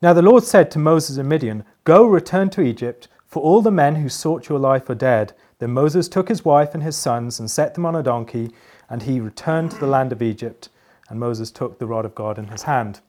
[0.00, 3.70] Now the Lord said to Moses and Midian, Go, return to Egypt, for all the
[3.70, 5.34] men who sought your life are dead.
[5.58, 8.50] Then Moses took his wife and his sons and set them on a donkey,
[8.88, 10.70] and he returned to the land of Egypt.
[11.10, 13.00] And Moses took the rod of God in his hand.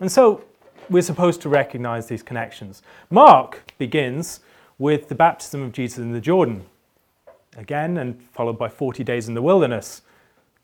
[0.00, 0.42] And so
[0.90, 2.82] we're supposed to recognize these connections.
[3.08, 4.40] Mark begins
[4.78, 6.66] with the baptism of Jesus in the Jordan,
[7.56, 10.02] again, and followed by 40 days in the wilderness.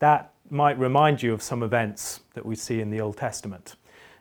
[0.01, 3.76] That might remind you of some events that we see in the Old Testament.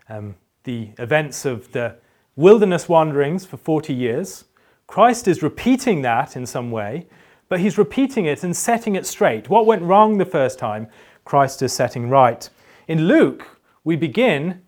[0.08, 0.36] Um,
[0.66, 1.96] the events of the
[2.36, 4.46] wilderness wanderings for 40 years.
[4.92, 7.08] Christ is repeating that in some way,
[7.48, 9.48] but he's repeating it and setting it straight.
[9.48, 10.90] What went wrong the first time,
[11.24, 12.50] Christ is setting right.
[12.90, 14.62] In Luke, we begin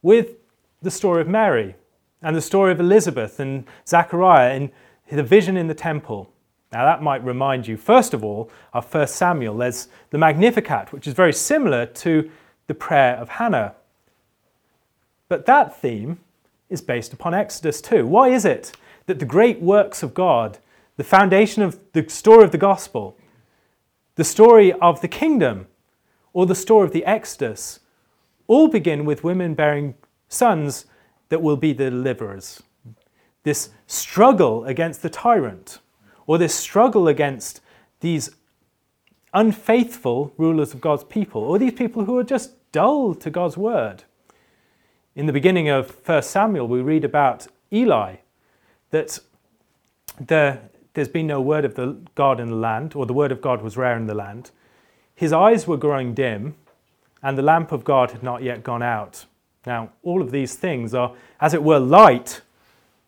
[0.00, 0.36] with
[0.80, 1.74] the story of Mary
[2.22, 4.70] and the story of Elizabeth and Zachariah and
[5.10, 6.30] the vision in the temple.
[6.70, 9.56] Now, that might remind you, first of all, of 1 Samuel.
[9.56, 12.30] There's the Magnificat, which is very similar to
[12.68, 13.74] the prayer of Hannah.
[15.28, 16.20] But that theme
[16.70, 18.06] is based upon Exodus too.
[18.06, 18.70] Why is it
[19.06, 20.58] that the great works of God,
[20.96, 23.18] the foundation of the story of the gospel,
[24.16, 25.66] the story of the kingdom,
[26.32, 27.80] or the story of the Exodus,
[28.46, 29.94] all begin with women bearing
[30.28, 30.86] sons
[31.28, 32.62] that will be the deliverers.
[33.42, 35.78] This struggle against the tyrant,
[36.26, 37.60] or this struggle against
[38.00, 38.30] these
[39.32, 44.04] unfaithful rulers of God's people, or these people who are just dull to God's word.
[45.14, 48.16] In the beginning of 1 Samuel, we read about Eli,
[48.94, 49.18] that
[50.20, 50.60] the,
[50.94, 53.60] there's been no word of the God in the land, or the word of God
[53.60, 54.52] was rare in the land.
[55.16, 56.54] His eyes were growing dim,
[57.20, 59.26] and the lamp of God had not yet gone out.
[59.66, 62.42] Now, all of these things are, as it were, light,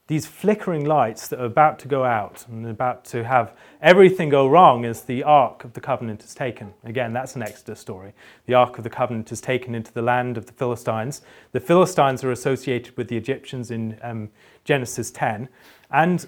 [0.08, 4.48] these flickering lights that are about to go out and about to have everything go
[4.48, 6.74] wrong as the Ark of the Covenant is taken.
[6.84, 8.12] Again, that's an Exodus story.
[8.46, 11.22] The Ark of the Covenant is taken into the land of the Philistines.
[11.50, 14.30] The Philistines are associated with the Egyptians in um,
[14.64, 15.48] Genesis 10.
[15.90, 16.26] And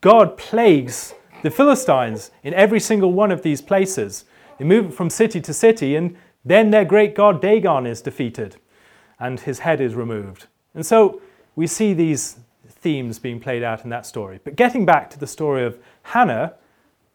[0.00, 4.24] God plagues the Philistines in every single one of these places.
[4.58, 8.56] They move from city to city, and then their great god Dagon is defeated
[9.18, 10.46] and his head is removed.
[10.74, 11.20] And so
[11.54, 14.40] we see these themes being played out in that story.
[14.42, 16.54] But getting back to the story of Hannah,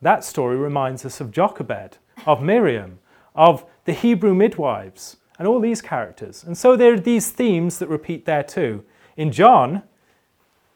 [0.02, 3.00] that story reminds us of Jochebed, of Miriam,
[3.34, 6.43] of the Hebrew midwives, and all these characters.
[6.43, 8.86] And so there are these themes that repeat there too.
[9.18, 9.82] In John,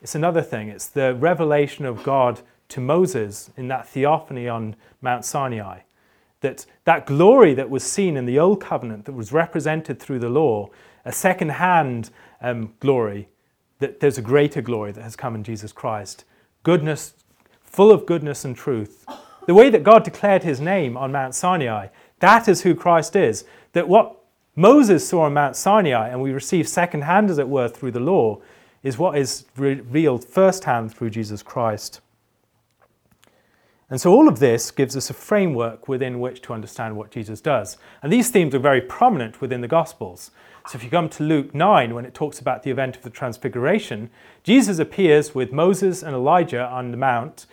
[0.02, 0.70] it's another thing.
[0.70, 5.80] It's the revelation of God to Moses in that theophany on Mount Sinai.
[6.42, 10.30] That that glory that was seen in the old covenant that was represented through the
[10.30, 10.70] law
[11.06, 13.30] a second hand um, glory,
[13.80, 16.26] that there's a greater glory that has come in Jesus Christ.
[16.64, 17.14] Goodness,
[17.64, 19.06] full of goodness and truth.
[19.48, 21.88] The way that God declared his name on Mount Sinai,
[22.20, 23.46] that is who Christ is.
[23.74, 24.18] That what
[24.56, 28.00] Moses saw on Mount Sinai, and we receive second hand, as it were, through the
[28.00, 28.42] law,
[28.84, 32.02] is what is revealed firsthand through Jesus Christ.
[33.90, 37.42] And so all of this gives us a framework within which to understand what Jesus
[37.42, 37.78] does.
[38.04, 40.30] And these themes are very prominent within the Gospels.
[40.68, 43.10] So if you come to Luke 9, when it talks about the event of the
[43.10, 44.12] Transfiguration,
[44.44, 47.48] Jesus appears with Moses and Elijah on the Mount,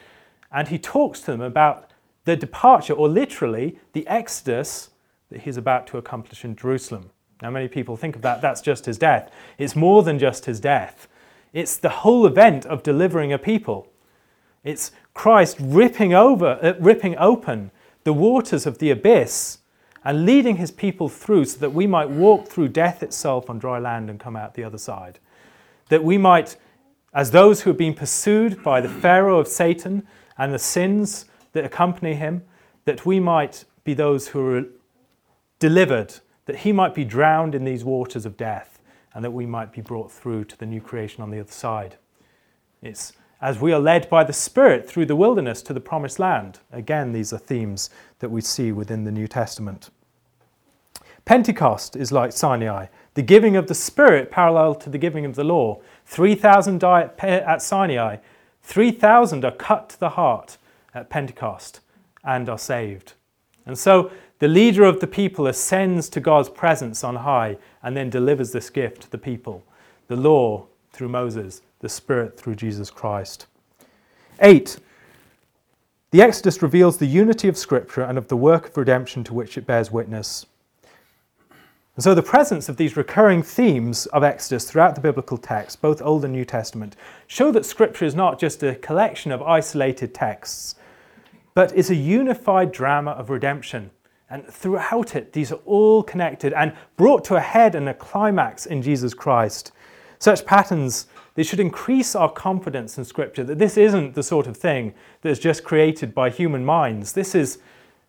[0.53, 1.91] and he talks to them about
[2.27, 4.91] the departure, or literally the exodus
[5.31, 7.11] that he's about to accomplish in Jerusalem.
[7.41, 9.31] Now, many people think of that, that's just his death.
[9.57, 11.09] It's more than just his death,
[11.53, 13.89] it's the whole event of delivering a people.
[14.65, 17.71] It's Christ ripping, over, uh, ripping open
[18.05, 19.59] the waters of the abyss
[20.05, 23.79] and leading his people through so that we might walk through death itself on dry
[23.79, 25.19] land and come out the other side.
[25.89, 26.57] That we might
[27.13, 31.65] as those who have been pursued by the Pharaoh of Satan and the sins that
[31.65, 32.43] accompany him,
[32.85, 34.65] that we might be those who are
[35.59, 38.76] delivered, that he might be drowned in these waters of death,
[39.17, 41.97] and that we might be brought through to the new creation on the other side.
[42.83, 46.61] It's as we are led by the Spirit through the wilderness to the promised land.
[46.71, 47.89] Again, these are themes
[48.19, 49.89] that we see within the New Testament.
[51.25, 55.45] Pentecost is like Sinai, the giving of the Spirit parallel to the giving of the
[55.45, 55.81] law.
[56.05, 58.19] 3,000 die at Sinai,
[58.65, 60.59] 3,000 are cut to the heart
[60.93, 61.81] at Pentecost
[62.23, 63.15] and are saved.
[63.65, 64.11] And so
[64.41, 67.57] the leader of the people ascends to God's presence on high
[67.87, 69.65] and then delivers this gift to the people
[70.09, 73.47] the law through Moses, the Spirit through Jesus Christ.
[74.41, 74.79] Eight,
[76.11, 79.57] the Exodus reveals the unity of Scripture and of the work of redemption to which
[79.57, 80.47] it bears witness.
[81.95, 86.03] And so, the presence of these recurring themes of Exodus throughout the biblical text, both
[86.03, 90.75] Old and New Testament, show that Scripture is not just a collection of isolated texts,
[91.55, 93.91] but is a unified drama of redemption.
[94.29, 98.67] And throughout it, these are all connected and brought to a head and a climax
[98.67, 99.73] in Jesus Christ.
[100.19, 104.57] Such patterns, they should increase our confidence in Scripture that this isn't the sort of
[104.57, 107.13] thing that is just created by human minds.
[107.13, 107.59] This is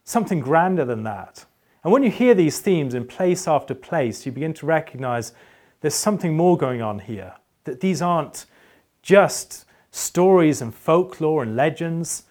[0.05, 1.45] something grander than that.
[1.83, 5.33] And when you hear these themes in place after place, you begin to recognize
[5.81, 7.33] there's something more going on here.
[7.65, 8.45] That these aren't
[9.03, 12.23] just stories and folklore and legends.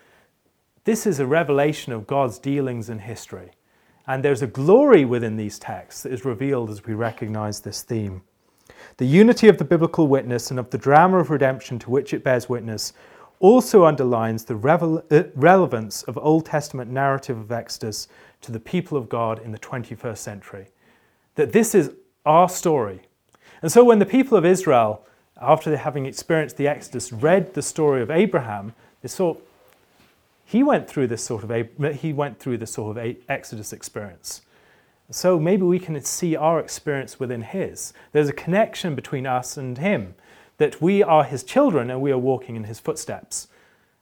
[0.84, 3.52] This is a revelation of God's dealings in history.
[4.06, 8.22] And there's a glory within these texts that is revealed as we recognize this theme.
[8.98, 12.24] The unity of the biblical witness and of the drama of redemption to which it
[12.24, 12.92] bears witness
[13.40, 18.08] also underlines the revel- uh, relevance of Old Testament narrative of Exodus
[18.40, 20.68] to the people of God in the 21st century.
[21.34, 21.90] That this is
[22.24, 23.02] our story.
[23.60, 25.04] And so when the people of Israel,
[25.40, 29.45] after having experienced the Exodus, read the story of Abraham, they thought,
[30.46, 34.42] he went through this sort of he went through this sort of Exodus experience.
[35.10, 37.92] So maybe we can see our experience within his.
[38.12, 40.14] There's a connection between us and him,
[40.58, 43.48] that we are his children and we are walking in his footsteps.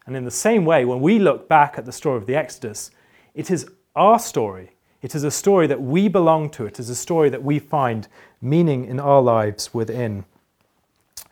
[0.06, 2.90] And in the same way, when we look back at the story of the Exodus,
[3.34, 3.66] it is
[3.96, 4.72] our story.
[5.00, 6.66] It is a story that we belong to.
[6.66, 8.06] It is a story that we find
[8.40, 10.24] meaning in our lives within.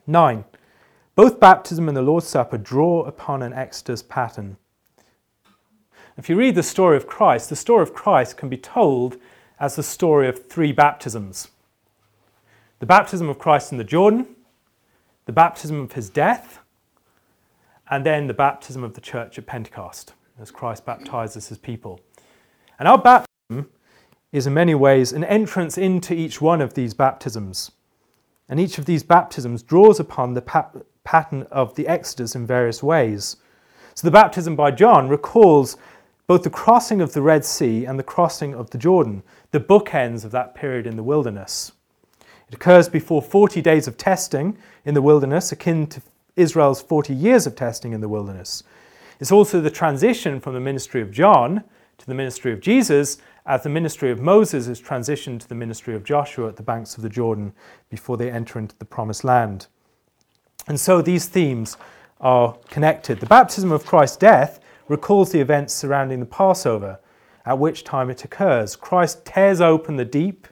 [0.06, 0.44] Nine,
[1.14, 4.56] both baptism and the Lord's Supper draw upon an Exodus pattern.
[6.16, 9.16] If you read the story of Christ, the story of Christ can be told
[9.58, 11.48] as the story of three baptisms
[12.80, 14.26] the baptism of Christ in the Jordan,
[15.26, 16.58] the baptism of his death,
[17.88, 22.00] and then the baptism of the church at Pentecost, as Christ baptizes his people.
[22.80, 23.70] And our baptism
[24.32, 27.70] is in many ways an entrance into each one of these baptisms.
[28.48, 30.72] And each of these baptisms draws upon the pa-
[31.04, 33.36] pattern of the Exodus in various ways.
[33.94, 35.76] So the baptism by John recalls
[36.32, 40.24] both the crossing of the Red Sea and the crossing of the Jordan, the bookends
[40.24, 41.72] of that period in the wilderness.
[42.48, 44.56] It occurs before 40 days of testing
[44.86, 46.00] in the wilderness, akin to
[46.34, 48.62] Israel's 40 years of testing in the wilderness.
[49.20, 51.64] It's also the transition from the ministry of John
[51.98, 55.94] to the ministry of Jesus, as the ministry of Moses is transitioned to the ministry
[55.94, 57.52] of Joshua at the banks of the Jordan
[57.90, 59.66] before they enter into the promised land.
[60.66, 61.76] And so these themes
[62.22, 63.20] are connected.
[63.20, 67.00] The baptism of Christ's death recalls the events surrounding the Passover,
[67.44, 68.76] at which time it occurs.
[68.76, 70.46] Christ tears open the deep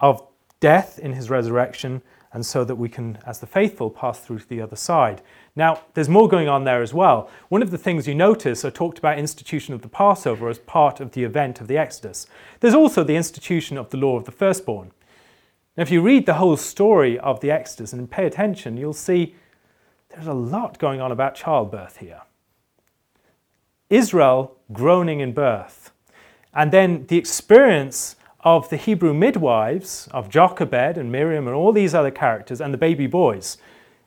[0.00, 0.26] of
[0.60, 4.48] death in his resurrection, and so that we can, as the faithful, pass through to
[4.48, 5.22] the other side.
[5.54, 7.30] Now, there's more going on there as well.
[7.48, 10.98] One of the things you notice are talked about institution of the Passover as part
[10.98, 12.26] of the event of the Exodus.
[12.58, 14.90] There's also the institution of the law of the firstborn.
[15.76, 19.36] Now, if you read the whole story of the Exodus and pay attention, you'll see
[20.08, 22.22] there's a lot going on about childbirth here.
[23.94, 25.92] Israel groaning in birth.
[26.52, 31.94] And then the experience of the Hebrew midwives, of Jochebed and Miriam and all these
[31.94, 33.56] other characters, and the baby boys.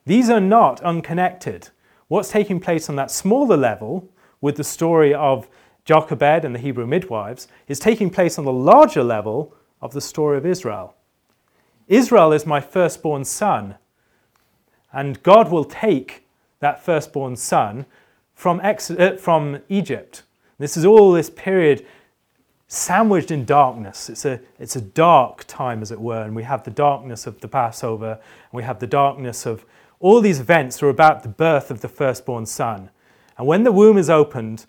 [0.06, 1.70] These are not unconnected.
[2.08, 4.08] What's taking place on that smaller level
[4.40, 5.48] with the story of
[5.84, 10.36] Jochebed and the Hebrew midwives is taking place on the larger level of the story
[10.36, 10.94] of Israel.
[11.88, 13.76] Israel is my firstborn son,
[14.92, 16.26] and God will take
[16.60, 17.86] that firstborn son
[18.38, 20.22] from, ex- uh, from Egypt.
[20.58, 21.84] This is all this period
[22.68, 24.08] sandwiched in darkness.
[24.08, 27.40] It's a, it's a dark time, as it were, and we have the darkness of
[27.40, 29.64] the Passover, and we have the darkness of
[29.98, 32.90] all these events are about the birth of the firstborn son.
[33.36, 34.66] And when the womb is opened,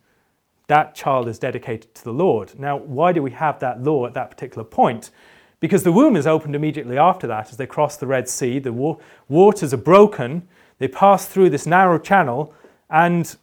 [0.66, 2.60] that child is dedicated to the Lord.
[2.60, 5.12] Now, why do we have that law at that particular point?
[5.60, 8.74] Because the womb is opened immediately after that as they cross the Red Sea, the
[8.74, 8.98] wa-
[9.28, 10.48] waters are broken,
[10.80, 12.56] They pass through this narrow channel
[12.90, 13.36] and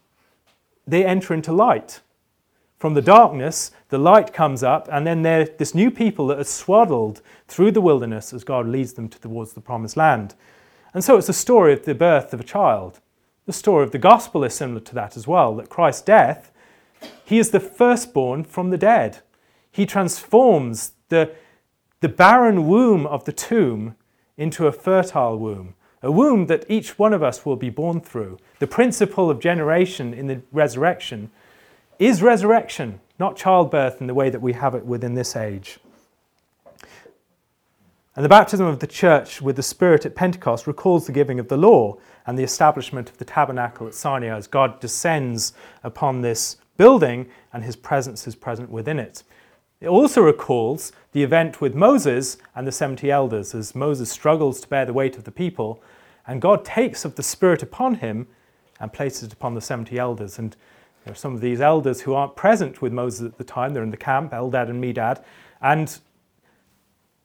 [0.87, 2.01] they enter into light.
[2.79, 6.45] From the darkness, the light comes up, and then they're this new people that are
[6.45, 10.35] swaddled through the wilderness as God leads them towards the promised land.
[10.93, 13.01] And so it's a story of the birth of a child.
[13.47, 16.53] The story of the gospel is similar to that as well that Christ's death,
[17.25, 19.21] he is the firstborn from the dead.
[19.71, 21.35] He transforms the,
[22.01, 23.95] the barren womb of the tomb
[24.37, 25.75] into a fertile womb,
[26.07, 28.39] a womb that each one of us will be born through.
[28.61, 31.33] The principle of generation in the resurrection
[31.99, 35.81] is resurrection, not childbirth in the way that we have it within this age.
[38.15, 41.49] And the baptism of the church with the Spirit at Pentecost recalls the giving of
[41.49, 46.57] the law and the establishment of the tabernacle at Sinai as God descends upon this
[46.77, 49.25] building and his presence is present within it.
[49.81, 54.69] It also recalls the event with Moses and the 70 elders as Moses struggles to
[54.69, 55.83] bear the weight of the people,
[56.27, 58.27] and God takes of the Spirit upon him
[58.81, 60.39] and places it upon the 70 elders.
[60.39, 60.57] And
[61.05, 63.83] there are some of these elders who aren't present with Moses at the time, they're
[63.83, 65.23] in the camp, Eldad and Medad,
[65.63, 65.99] and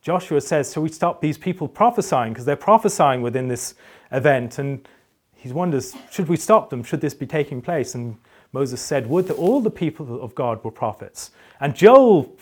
[0.02, 2.34] Joshua says, Shall we stop these people prophesying?
[2.34, 3.76] Because they're prophesying within this
[4.12, 4.58] event.
[4.58, 4.88] And
[5.36, 6.84] he wonders, Should we stop them?
[6.84, 7.94] Should this be taking place?
[7.94, 8.18] And
[8.52, 11.32] Moses said, Would that all the people of God were prophets.
[11.60, 12.36] And Joel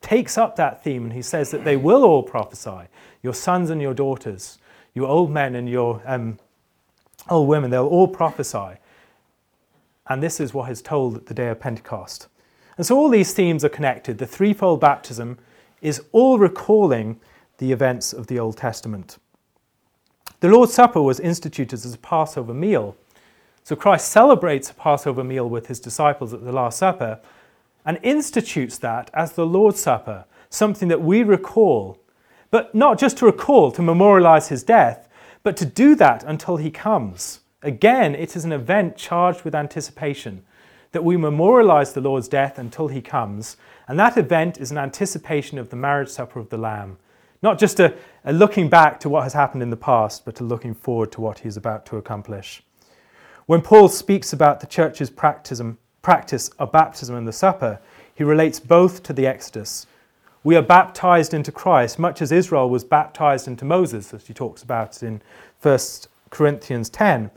[0.00, 2.88] takes up that theme and he says that they will all prophesy
[3.22, 4.58] your sons and your daughters,
[4.94, 6.38] your old men and your um,
[7.28, 8.78] old women, they'll all prophesy.
[10.08, 12.28] And this is what is told at the day of Pentecost.
[12.76, 15.38] And so all these themes are connected the threefold baptism
[15.80, 17.20] is all recalling
[17.58, 19.18] the events of the Old Testament.
[20.40, 22.96] The Lord's Supper was instituted as a Passover meal.
[23.62, 27.20] So Christ celebrates a Passover meal with his disciples at the Last Supper
[27.84, 31.98] and institutes that as the Lord's Supper, something that we recall,
[32.52, 35.08] but not just to recall, to memorialize his death,
[35.42, 37.40] but to do that until he comes.
[37.62, 40.44] Again, it is an event charged with anticipation
[40.92, 43.56] that we memorialize the Lord's death until he comes.
[43.88, 46.98] And that event is an anticipation of the marriage supper of the Lamb.
[47.42, 47.94] Not just a,
[48.24, 51.22] a looking back to what has happened in the past, but a looking forward to
[51.22, 52.62] what he is about to accomplish.
[53.46, 57.80] When Paul speaks about the church's practice of baptism and the supper,
[58.14, 59.86] he relates both to the Exodus.
[60.44, 64.62] We are baptized into Christ, much as Israel was baptized into Moses, as he talks
[64.62, 65.22] about in
[65.60, 65.78] 1
[66.30, 67.30] Corinthians 10.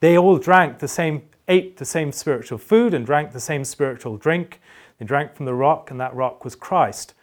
[0.00, 4.16] They all drank the same ate the same spiritual food and drank the same spiritual
[4.16, 4.60] drink.
[4.98, 7.14] They drank from the rock, and that rock was Christ.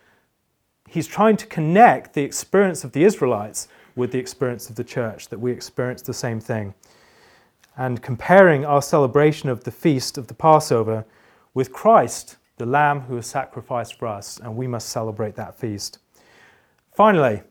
[0.88, 5.30] He's trying to connect the experience of the Israelites with the experience of the church,
[5.30, 6.74] that we experience the same thing.
[7.78, 11.06] And comparing our celebration of the feast of the Passover
[11.54, 15.98] with Christ, the Lamb who was sacrificed for us, and we must celebrate that feast.
[16.94, 17.42] Finally,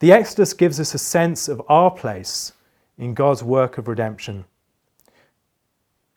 [0.00, 2.52] the Exodus gives us a sense of our place
[2.98, 4.44] in God's work of redemption.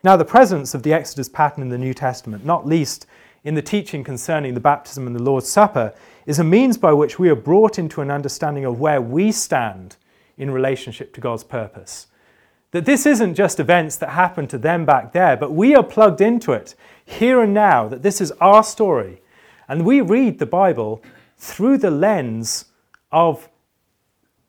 [0.02, 3.06] Now, the presence of the Exodus pattern in the New Testament, not least
[3.44, 5.94] in the teaching concerning the baptism and the Lord's Supper,
[6.26, 9.96] is a means by which we are brought into an understanding of where we stand
[10.36, 12.08] in relationship to God's purpose.
[12.72, 16.20] That this isn't just events that happened to them back there, but we are plugged
[16.20, 16.74] into it
[17.10, 19.20] here and now, that this is our story.
[19.68, 21.02] And we read the Bible
[21.36, 22.66] through the lens
[23.12, 23.48] of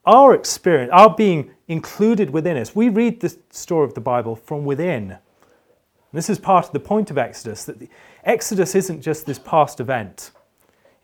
[0.06, 2.76] our experience, our being included within us.
[2.76, 5.18] We read the story of the Bible from within.
[6.14, 7.88] This is part of the point of Exodus that
[8.24, 10.32] Exodus isn't just this past event.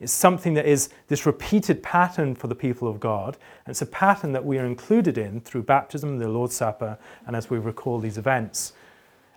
[0.00, 3.36] It's something that is this repeated pattern for the people of God.
[3.64, 7.34] And it's a pattern that we are included in through baptism, the Lord's Supper, and
[7.34, 8.74] as we recall these events.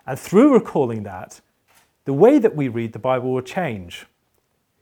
[0.06, 1.40] And through recalling that,
[2.04, 4.06] the way that we read the Bible will change.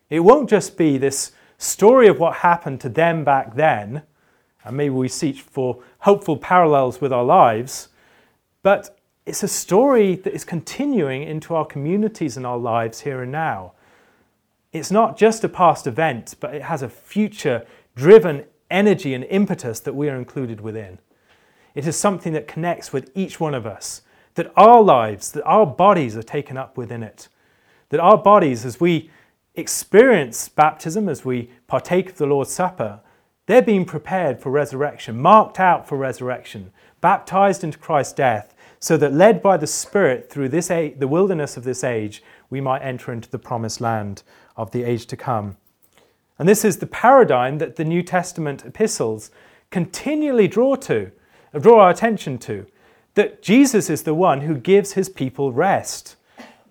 [0.08, 4.02] It won't just be this story of what happened to them back then,
[4.64, 7.88] and maybe we seek for hopeful parallels with our lives,
[8.62, 13.30] but it's a story that is continuing into our communities and our lives here and
[13.30, 13.72] now.
[14.72, 19.80] It's not just a past event, but it has a future driven energy and impetus
[19.80, 20.98] that we are included within.
[21.74, 24.02] It is something that connects with each one of us,
[24.40, 27.28] that our lives, that our bodies are taken up within it,
[27.90, 29.10] that our bodies, as we
[29.54, 33.00] experience baptism, as we partake of the Lord's Supper,
[33.44, 36.72] they're being prepared for resurrection, marked out for resurrection,
[37.02, 41.58] baptized into Christ's death, so that led by the Spirit through this age, the wilderness
[41.58, 44.22] of this age, we might enter into the promised land
[44.56, 45.58] of the age to come.
[46.38, 49.30] And this is the paradigm that the New Testament epistles
[49.70, 51.12] continually draw to,
[51.60, 52.64] draw our attention to,
[53.20, 56.16] that Jesus is the one who gives his people rest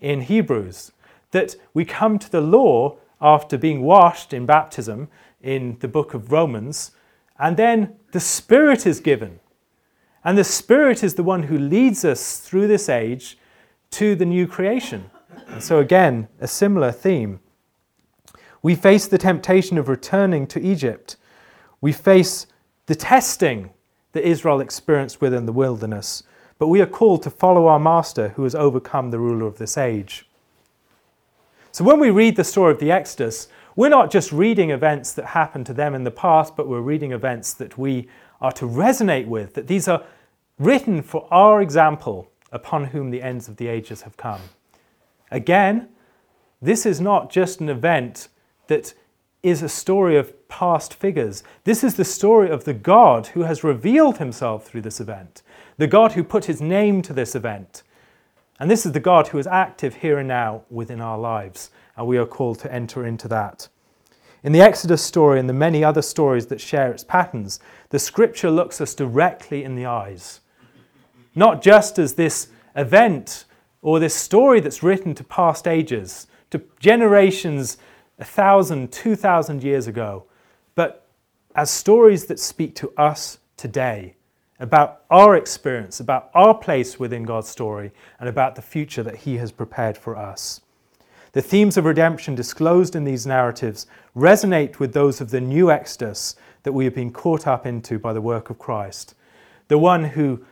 [0.00, 0.90] in Hebrews,
[1.30, 5.06] that we come to the law after being washed in baptism
[5.40, 6.90] in the book of Romans,
[7.38, 9.38] and then the Spirit is given
[10.24, 13.38] And the Spirit is the one who leads us through this age
[13.92, 15.10] to the new creation.
[15.48, 17.40] And so, again, a similar theme.
[18.62, 21.16] We face the temptation of returning to Egypt.
[21.80, 22.46] We face
[22.86, 23.70] the testing
[24.12, 26.22] that Israel experienced within the wilderness.
[26.60, 29.78] But we are called to follow our Master who has overcome the ruler of this
[29.78, 30.28] age.
[31.72, 35.24] So when we read the story of the Exodus, we're not just reading events that
[35.24, 38.08] happened to them in the past, but we're reading events that we
[38.42, 40.04] are to resonate with, that these are
[40.58, 44.42] written for our example upon whom the ends of the ages have come.
[45.30, 45.88] Again,
[46.60, 48.28] this is not just an event
[48.66, 48.92] that
[49.42, 51.42] is a story of past figures.
[51.64, 55.42] This is the story of the God who has revealed himself through this event,
[55.80, 57.84] the God who put his name to this event.
[58.58, 62.06] And this is the God who is active here and now within our lives, and
[62.06, 63.66] we are called to enter into that.
[64.42, 68.50] In the Exodus story and the many other stories that share its patterns, the scripture
[68.50, 70.40] looks us directly in the eyes.
[71.34, 73.46] Not just as this event
[73.80, 77.78] or this story that's written to past ages, to generations
[78.18, 80.26] a thousand, two thousand years ago,
[80.74, 81.08] but
[81.54, 84.16] as stories that speak to us today
[84.60, 87.90] about our experience, about our place within God's story,
[88.20, 90.60] and about the future that He has prepared for us.
[91.32, 93.86] The themes of redemption disclosed in these narratives
[94.16, 98.12] resonate with those of the new Exodus that we have been caught up into by
[98.12, 99.14] the work of Christ.
[99.68, 100.44] The one who,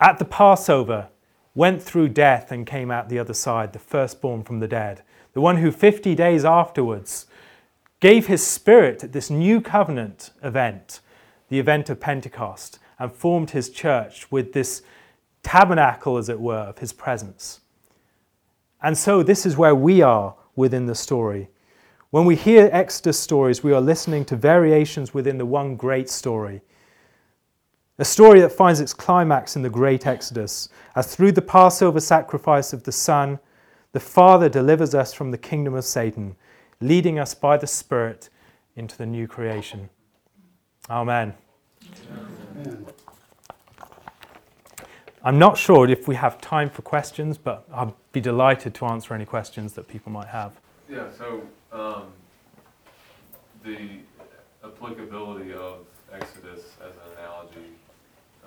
[0.00, 1.08] at the Passover,
[1.54, 5.02] went through death and came out the other side, the firstborn from the dead.
[5.34, 7.26] The one who 50 days afterwards
[8.00, 11.00] gave his spirit at this new covenant event,
[11.48, 14.82] the event of Pentecost, and formed his church with this
[15.42, 17.60] tabernacle, as it were, of his presence.
[18.82, 21.50] And so, this is where we are within the story.
[22.08, 26.62] When we hear Exodus stories, we are listening to variations within the one great story.
[27.98, 32.72] A story that finds its climax in the great Exodus, as through the Passover sacrifice
[32.72, 33.38] of the Son,
[33.92, 36.36] the Father delivers us from the kingdom of Satan,
[36.80, 38.30] leading us by the Spirit
[38.76, 39.90] into the new creation.
[40.88, 41.34] Amen.
[42.08, 42.43] Amen.
[45.26, 49.14] I'm not sure if we have time for questions, but I'd be delighted to answer
[49.14, 50.52] any questions that people might have.
[50.88, 51.42] Yeah, so
[51.72, 52.08] um,
[53.64, 54.00] the
[54.62, 57.70] applicability of Exodus as an analogy,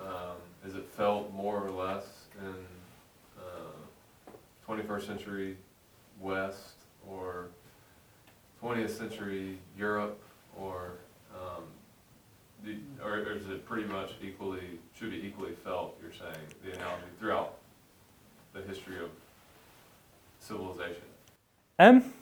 [0.00, 2.04] um, is it felt more or less
[2.40, 2.54] in
[3.38, 4.30] uh,
[4.68, 5.56] 21st century
[6.20, 6.74] West
[7.08, 7.48] or
[8.62, 10.20] 20th century Europe
[10.56, 10.92] or
[11.34, 11.64] um,
[13.02, 17.04] or, or is it pretty much equally, should be equally felt, you're saying, the analogy
[17.18, 17.54] throughout
[18.52, 19.10] the history of
[20.40, 21.02] civilization?
[21.78, 22.12] Um,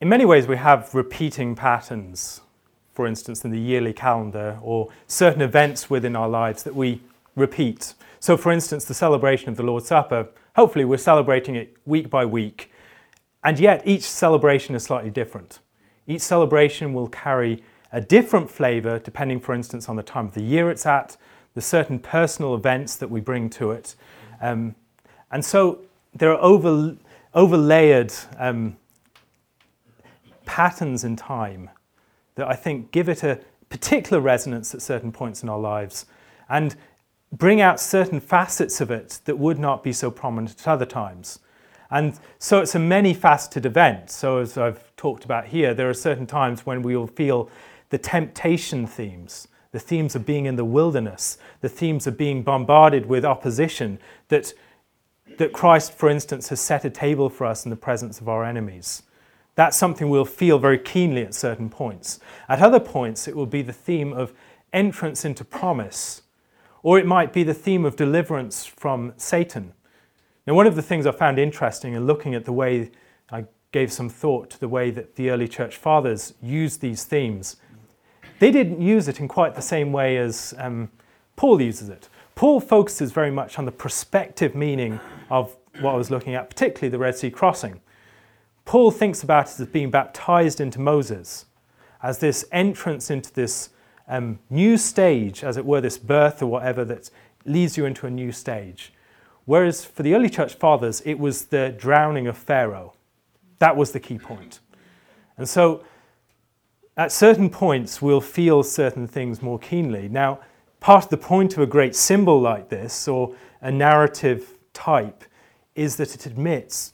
[0.00, 2.40] in many ways, we have repeating patterns,
[2.92, 7.00] for instance, in the yearly calendar or certain events within our lives that we
[7.34, 7.94] repeat.
[8.20, 12.24] So, for instance, the celebration of the Lord's Supper, hopefully, we're celebrating it week by
[12.24, 12.70] week,
[13.42, 15.58] and yet each celebration is slightly different.
[16.06, 17.62] Each celebration will carry
[17.94, 21.16] a different flavour depending, for instance, on the time of the year it's at,
[21.54, 23.94] the certain personal events that we bring to it.
[24.42, 24.74] Um,
[25.30, 25.78] and so
[26.12, 26.96] there are over,
[27.34, 28.76] overlayered um,
[30.44, 31.70] patterns in time
[32.34, 33.38] that I think give it a
[33.68, 36.06] particular resonance at certain points in our lives
[36.48, 36.74] and
[37.32, 41.38] bring out certain facets of it that would not be so prominent at other times.
[41.90, 44.10] And so it's a many faceted event.
[44.10, 47.50] So, as I've talked about here, there are certain times when we will feel
[47.90, 53.06] the temptation themes, the themes of being in the wilderness, the themes of being bombarded
[53.06, 54.52] with opposition, that,
[55.38, 58.44] that Christ, for instance, has set a table for us in the presence of our
[58.44, 59.02] enemies.
[59.56, 62.18] That's something we'll feel very keenly at certain points.
[62.48, 64.32] At other points, it will be the theme of
[64.72, 66.22] entrance into promise,
[66.82, 69.72] or it might be the theme of deliverance from Satan.
[70.46, 72.90] Now, one of the things I found interesting in looking at the way
[73.30, 77.56] I gave some thought to the way that the early church fathers used these themes
[78.38, 80.90] they didn't use it in quite the same way as um,
[81.36, 82.08] Paul uses it.
[82.34, 84.98] Paul focuses very much on the prospective meaning
[85.30, 87.80] of what I was looking at, particularly the Red Sea crossing.
[88.64, 91.46] Paul thinks about it as being baptized into Moses,
[92.02, 93.70] as this entrance into this
[94.08, 97.10] um, new stage, as it were, this birth or whatever that
[97.44, 98.92] leads you into a new stage.
[99.44, 102.94] Whereas for the early church fathers, it was the drowning of Pharaoh.
[103.58, 104.60] That was the key point.
[105.36, 105.84] And so
[106.96, 110.08] at certain points, we'll feel certain things more keenly.
[110.08, 110.40] Now,
[110.80, 115.24] part of the point of a great symbol like this, or a narrative type,
[115.74, 116.92] is that it admits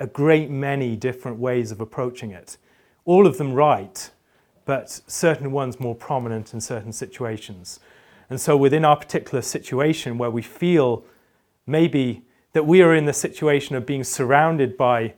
[0.00, 2.56] a great many different ways of approaching it.
[3.04, 4.10] All of them right,
[4.64, 7.80] but certain ones more prominent in certain situations.
[8.30, 11.04] And so, within our particular situation where we feel
[11.66, 12.22] maybe
[12.52, 15.14] that we are in the situation of being surrounded by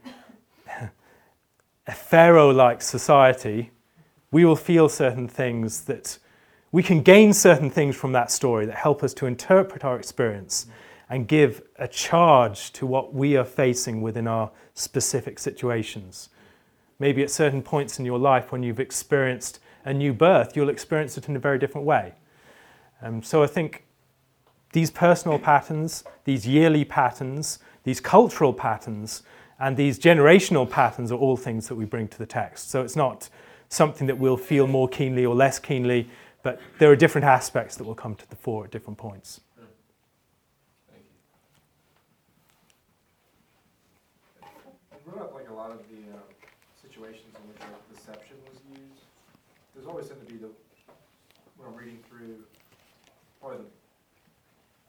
[1.86, 3.71] a Pharaoh like society,
[4.32, 6.18] we will feel certain things that
[6.72, 10.66] we can gain certain things from that story that help us to interpret our experience
[11.10, 16.30] and give a charge to what we are facing within our specific situations.
[16.98, 21.18] Maybe at certain points in your life when you've experienced a new birth, you'll experience
[21.18, 22.14] it in a very different way.
[23.02, 23.84] Um, so I think
[24.72, 29.22] these personal patterns, these yearly patterns, these cultural patterns,
[29.60, 32.70] and these generational patterns are all things that we bring to the text.
[32.70, 33.28] So it's not
[33.72, 36.08] something that we'll feel more keenly or less keenly,
[36.42, 39.40] but there are different aspects that will come to the fore at different points.
[40.90, 41.04] Thank
[44.42, 44.48] you.
[45.04, 46.20] What about like a lot of the uh,
[46.82, 47.62] situations in which
[47.96, 49.04] deception was used?
[49.74, 50.50] There's always seemed to be the,
[51.56, 52.44] when I'm reading through,
[53.40, 53.70] probably the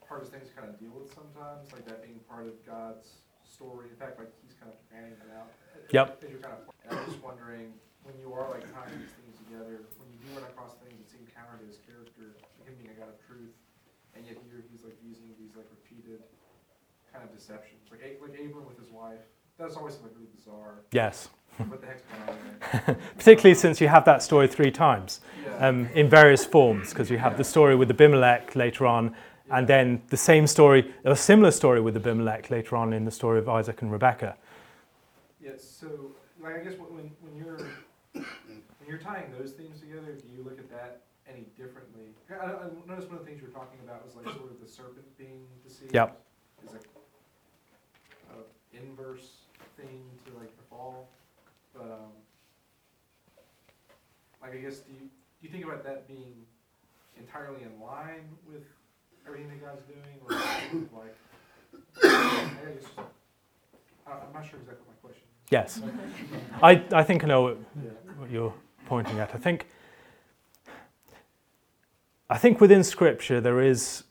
[0.05, 3.07] hardest things to kind of deal with sometimes, like that being part of God's
[3.49, 3.87] story.
[3.89, 5.47] In fact, like he's kind of fanning it out.
[5.91, 6.21] Yep.
[6.21, 7.71] As you're kind of, I'm just wondering,
[8.03, 11.07] when you are like tying these things together, when you do run across things that
[11.09, 12.35] seem counter to his character,
[12.67, 13.55] him being a God of truth,
[14.15, 16.21] and yet here he's like using these like repeated
[17.11, 19.23] kind of deceptions, like A- like Abram with his wife.
[19.57, 20.81] That's always something really bizarre.
[20.91, 22.37] Yes, What the heck's going on
[22.85, 22.95] there?
[23.17, 25.67] particularly since you have that story three times Yeah.
[25.67, 29.15] um, in various forms, because you have the story with Abimelech later on,
[29.51, 33.37] and then the same story, a similar story with Abimelech later on in the story
[33.37, 34.35] of Isaac and Rebekah.
[35.39, 35.87] Yeah, so,
[36.41, 37.59] like, I guess when, when when you're,
[38.13, 42.13] when you're tying those themes together, do you look at that any differently?
[42.29, 44.59] I, I noticed one of the things you were talking about was like sort of
[44.61, 45.93] the serpent being deceived.
[45.93, 46.19] Yep.
[46.65, 46.87] Is like
[48.31, 49.43] a inverse
[49.77, 51.09] thing to like the fall,
[51.73, 52.11] but, um,
[54.41, 56.45] like, I guess, do you, do you think about that being
[57.17, 58.63] entirely in line with
[59.25, 60.31] everything that God's doing, or
[60.99, 61.15] like,
[62.03, 62.89] I guess,
[64.05, 65.27] I, I'm not sure exactly what my question.
[65.53, 65.83] Yes,
[66.63, 67.57] I, I think I know what,
[68.17, 68.55] what you're
[68.87, 69.35] pointing at.
[69.35, 69.67] I think,
[72.27, 74.03] I think within Scripture there is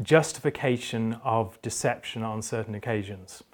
[0.00, 3.44] justification of deception on certain occasions.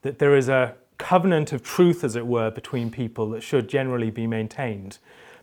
[0.00, 4.10] That there is a covenant of truth, as it were, between people that should generally
[4.10, 4.96] be maintained.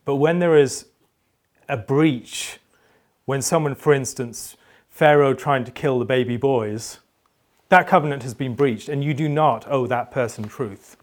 [0.06, 0.88] But when there is
[1.70, 2.58] a breach,
[3.26, 4.58] when someone, for instance,
[4.90, 6.98] Pharaoh trying to kill the baby boys,
[7.70, 10.98] that covenant has been breached, and you do not owe that person truth.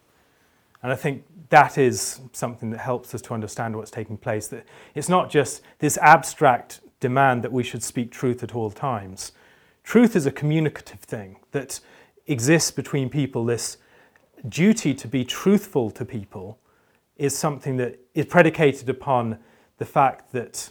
[0.82, 4.48] And I think that is something that helps us to understand what's taking place.
[4.48, 9.32] That it's not just this abstract demand that we should speak truth at all times.
[9.84, 11.80] Truth is a communicative thing that
[12.26, 13.44] exists between people.
[13.44, 13.78] This
[14.48, 16.58] duty to be truthful to people
[17.16, 19.38] is something that is predicated upon
[19.78, 20.70] the fact that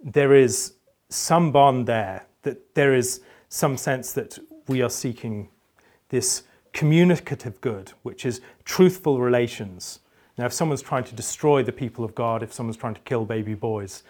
[0.00, 0.74] there is
[1.08, 4.38] some bond there, that there is some sense that
[4.68, 5.48] we are seeking
[6.10, 6.42] this
[6.72, 10.00] communicative good, which is truthful relations.
[10.36, 13.24] Now, if someone's trying to destroy the people of God, if someone's trying to kill
[13.24, 14.04] baby boys,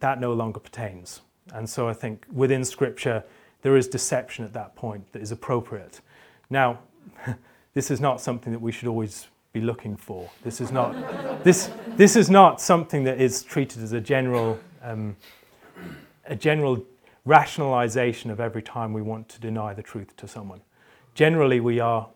[0.00, 1.20] that no longer pertains.
[1.52, 3.22] And so I think within Scripture,
[3.62, 6.00] there is deception at that point that is appropriate.
[6.50, 6.80] Now,
[7.74, 10.28] this is not something that we should always be looking for.
[10.42, 15.16] This is not, this, this is not something that is treated as a general, um,
[16.26, 16.84] a general
[17.24, 20.60] rationalization of every time we want to deny the truth to someone.
[21.14, 22.08] Generally, we are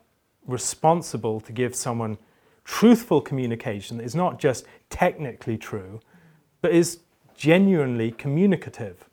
[0.45, 2.17] responsible to give someone
[2.63, 5.99] truthful communication that is not just technically true,
[6.61, 6.99] but is
[7.35, 9.09] genuinely communicative.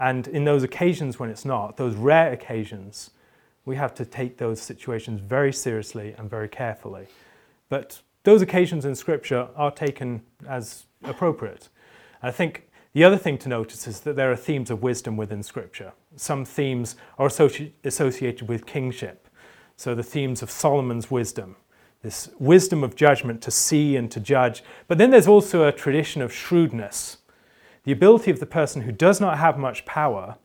[0.00, 3.10] And in those occasions when it's not, those rare occasions,
[3.64, 7.06] we have to take those situations very seriously and very carefully.
[7.68, 11.68] But those occasions in Scripture are taken as appropriate.
[12.22, 12.63] I think
[12.94, 15.92] the other thing to notice is that there are themes of wisdom within Scripture.
[16.16, 19.28] Some themes are associ- associated with kingship.
[19.76, 21.56] So the themes of Solomon's wisdom,
[22.02, 24.62] this wisdom of judgment to see and to judge.
[24.86, 27.18] But then there's also a tradition of shrewdness,
[27.82, 30.36] the ability of the person who does not have much power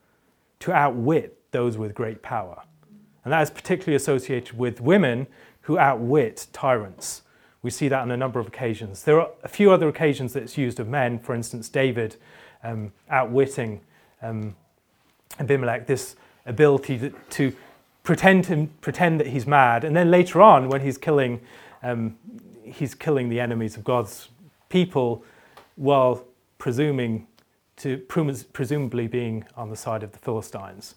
[0.62, 2.64] to outwit those with great power.
[3.24, 5.28] And that is particularly associated with women
[5.62, 7.22] who outwit tyrants.
[7.62, 9.03] We see that on a number of occasions.
[9.03, 12.16] There are a few other occasions that it's used of men, for instance, David
[12.64, 13.82] um, outwitting
[14.22, 14.55] um,
[15.39, 17.55] Abimelech, this ability to, to
[18.03, 21.39] pretend, to pretend that he's mad, and then later on, when he's killing,
[21.84, 22.18] um,
[22.64, 24.30] he's killing the enemies of God's
[24.70, 25.24] people,
[25.76, 26.26] while
[26.57, 27.28] presuming
[27.78, 30.95] to presumably being on the side of the Philistines.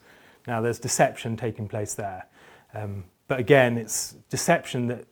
[0.48, 2.26] Now, there's deception taking place there,
[2.74, 5.04] um, but again, it's deception that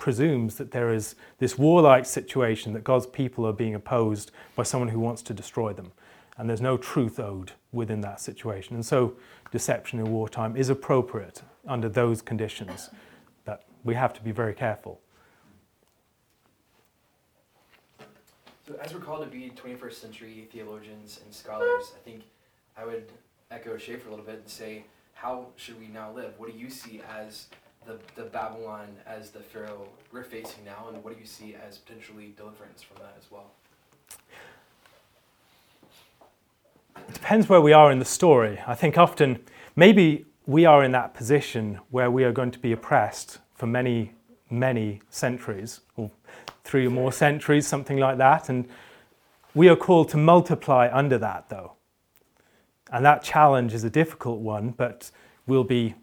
[0.00, 4.88] presumes that there is this warlike situation that God's people are being opposed by someone
[4.88, 5.92] who wants to destroy them.
[6.38, 8.74] and there's no truth owed within that situation.
[8.74, 9.14] And so,
[9.52, 12.88] deception in wartime is appropriate under those conditions.
[13.44, 15.00] That we have to be very careful.
[18.66, 22.22] So, as we're called to be 21st century theologians and scholars, I think
[22.74, 23.12] I would
[23.50, 26.32] echo Schaeffer a little bit and say, how should we now live?
[26.38, 27.48] What do you see as
[27.86, 31.78] the, the Babylon, as the Pharaoh we're facing now, and what do you see as
[31.78, 33.50] potentially deliverance from that as well?
[37.08, 38.60] It depends where we are in the story.
[38.66, 39.40] I think often,
[39.76, 44.12] maybe we are in that position where we are going to be oppressed for many,
[44.50, 46.10] many centuries, or
[46.64, 48.48] three or more centuries, something like that.
[48.48, 48.68] And
[49.54, 51.72] we are called to multiply under that, though.
[52.92, 55.10] And that challenge is a difficult one, but
[55.46, 55.94] we'll be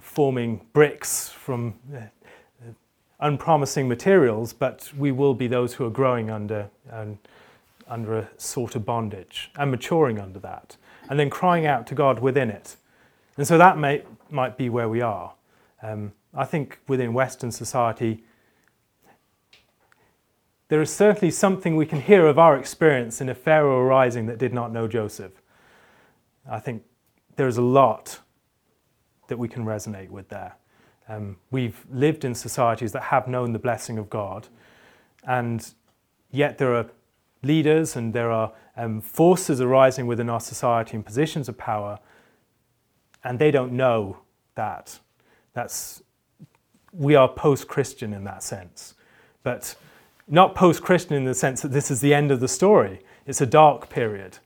[0.00, 2.00] forming bricks from uh,
[3.20, 7.18] unpromising materials, but we will be those who are growing under, um,
[7.86, 10.76] under a sort of bondage and maturing under that,
[11.08, 12.76] and then crying out to God within it.
[13.36, 15.34] And so that may, might be where we are.
[15.82, 18.24] Um, I think within Western society,
[20.68, 24.38] there is certainly something we can hear of our experience in a Pharaoh arising that
[24.38, 25.32] did not know Joseph.
[26.50, 26.82] I think
[27.36, 28.20] there is a lot
[29.32, 30.54] that we can resonate with there.
[31.08, 34.48] Um, we've lived in societies that have known the blessing of God,
[35.26, 35.72] and
[36.30, 36.86] yet there are
[37.42, 41.98] leaders and there are um, forces arising within our society in positions of power,
[43.24, 44.18] and they don't know
[44.54, 45.00] that.
[45.54, 46.02] That's
[46.92, 48.94] we are post-Christian in that sense,
[49.42, 49.74] but
[50.28, 53.00] not post-Christian in the sense that this is the end of the story.
[53.26, 54.38] It's a dark period,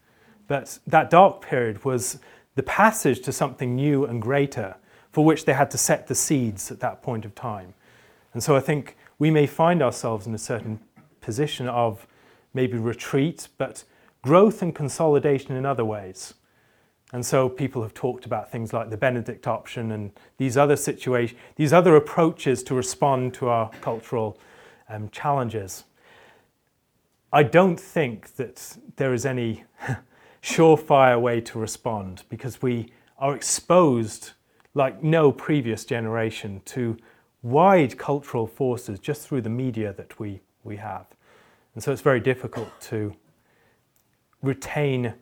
[0.46, 2.20] but that dark period was
[2.56, 4.76] the passage to something new and greater
[5.12, 7.74] for which they had to set the seeds at that point of time.
[8.34, 10.80] And so I think we may find ourselves in a certain
[11.20, 12.06] position of
[12.52, 13.84] maybe retreat, but
[14.22, 16.34] growth and consolidation in other ways.
[17.12, 21.38] And so people have talked about things like the Benedict option and these other situations,
[21.54, 24.38] these other approaches to respond to our cultural
[24.88, 25.84] um, challenges.
[27.32, 29.64] I don't think that there is any
[30.46, 34.30] surefire way to respond because we are exposed
[34.74, 36.96] like no previous generation to
[37.42, 41.06] wide cultural forces just through the media that we, we have.
[41.74, 43.12] And so it's very difficult to
[44.40, 45.14] retain,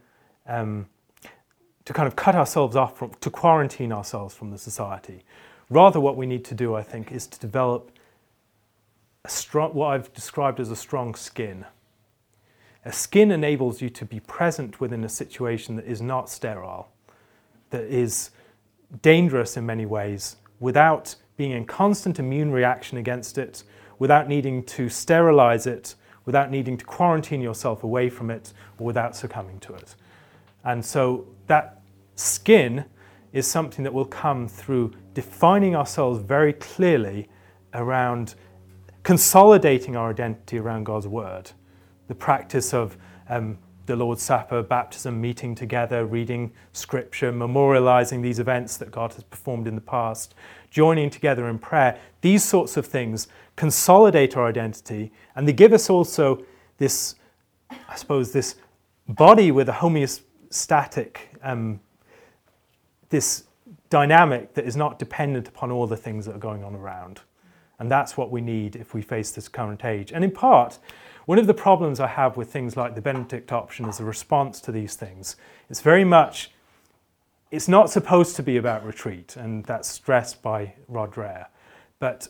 [0.46, 0.86] um,
[1.86, 5.24] to kind of cut ourselves off, from, to quarantine ourselves from the society.
[5.70, 7.90] Rather, what we need to do, I think, is to develop
[9.24, 11.64] a strong, what I've described as a strong skin
[12.84, 16.92] a skin enables you to be present within a situation that is not sterile,
[17.70, 18.30] that is
[19.02, 23.64] dangerous in many ways, without being in constant immune reaction against it,
[23.98, 25.94] without needing to sterilize it,
[26.26, 29.94] without needing to quarantine yourself away from it, or without succumbing to it.
[30.64, 31.80] And so that
[32.16, 32.84] skin
[33.32, 37.28] is something that will come through defining ourselves very clearly
[37.72, 38.34] around
[39.02, 41.50] consolidating our identity around God's Word
[42.08, 42.96] the practice of
[43.28, 49.24] um, the Lord's Supper, baptism, meeting together, reading scripture, memorializing these events that God has
[49.24, 50.34] performed in the past,
[50.70, 55.90] joining together in prayer, these sorts of things consolidate our identity and they give us
[55.90, 56.44] also
[56.78, 57.14] this,
[57.70, 58.56] I suppose, this
[59.08, 61.80] body with a homeostatic, um,
[63.10, 63.44] this
[63.90, 67.20] dynamic that is not dependent upon all the things that are going on around.
[67.78, 70.12] And that's what we need if we face this current age.
[70.12, 70.78] And in part,
[71.26, 74.60] one of the problems I have with things like the Benedict option as a response
[74.62, 75.36] to these things,
[75.70, 76.50] it's very much,
[77.50, 81.46] it's not supposed to be about retreat, and that's stressed by Rod Dreher,
[81.98, 82.28] but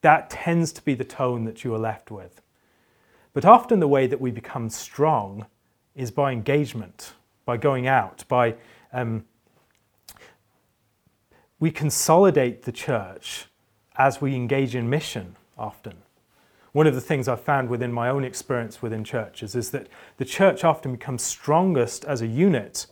[0.00, 2.40] that tends to be the tone that you are left with.
[3.34, 5.46] But often the way that we become strong
[5.94, 7.12] is by engagement,
[7.44, 8.54] by going out, by
[8.92, 9.24] um,
[11.58, 13.46] we consolidate the church
[13.96, 16.03] as we engage in mission often
[16.74, 20.24] one of the things I've found within my own experience within churches is that the
[20.24, 22.88] church often becomes strongest as a unit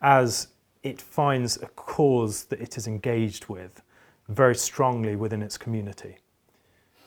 [0.00, 0.48] as
[0.82, 3.82] it finds a cause that it is engaged with
[4.30, 6.16] very strongly within its community.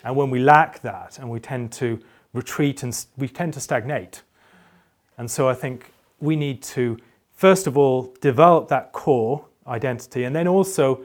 [0.03, 1.99] And when we lack that and we tend to
[2.31, 4.21] retreat and we tend to stagnate.
[5.17, 6.99] And so I think we need to,
[7.31, 11.03] first of all, develop that core identity and then also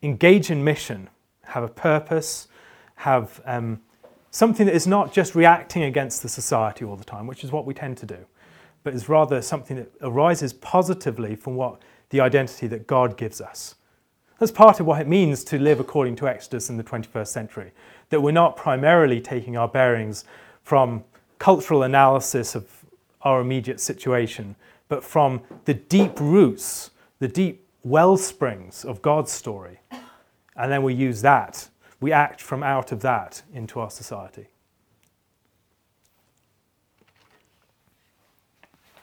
[0.00, 1.10] engage in mission,
[1.42, 2.46] have a purpose,
[2.94, 3.80] have um,
[4.34, 7.64] something that is not just reacting against the society all the time, which is what
[7.64, 8.18] we tend to do,
[8.82, 11.80] but is rather something that arises positively from what
[12.10, 13.76] the identity that God gives us.
[14.40, 17.70] That's part of what it means to live according to Exodus in the 21st century,
[18.08, 20.24] that we're not primarily taking our bearings
[20.64, 21.04] from
[21.38, 22.84] cultural analysis of
[23.22, 24.56] our immediate situation,
[24.88, 29.78] but from the deep roots, the deep well springs of God's story.
[30.56, 31.68] And then we use that,
[32.04, 34.46] we act from out of that into our society.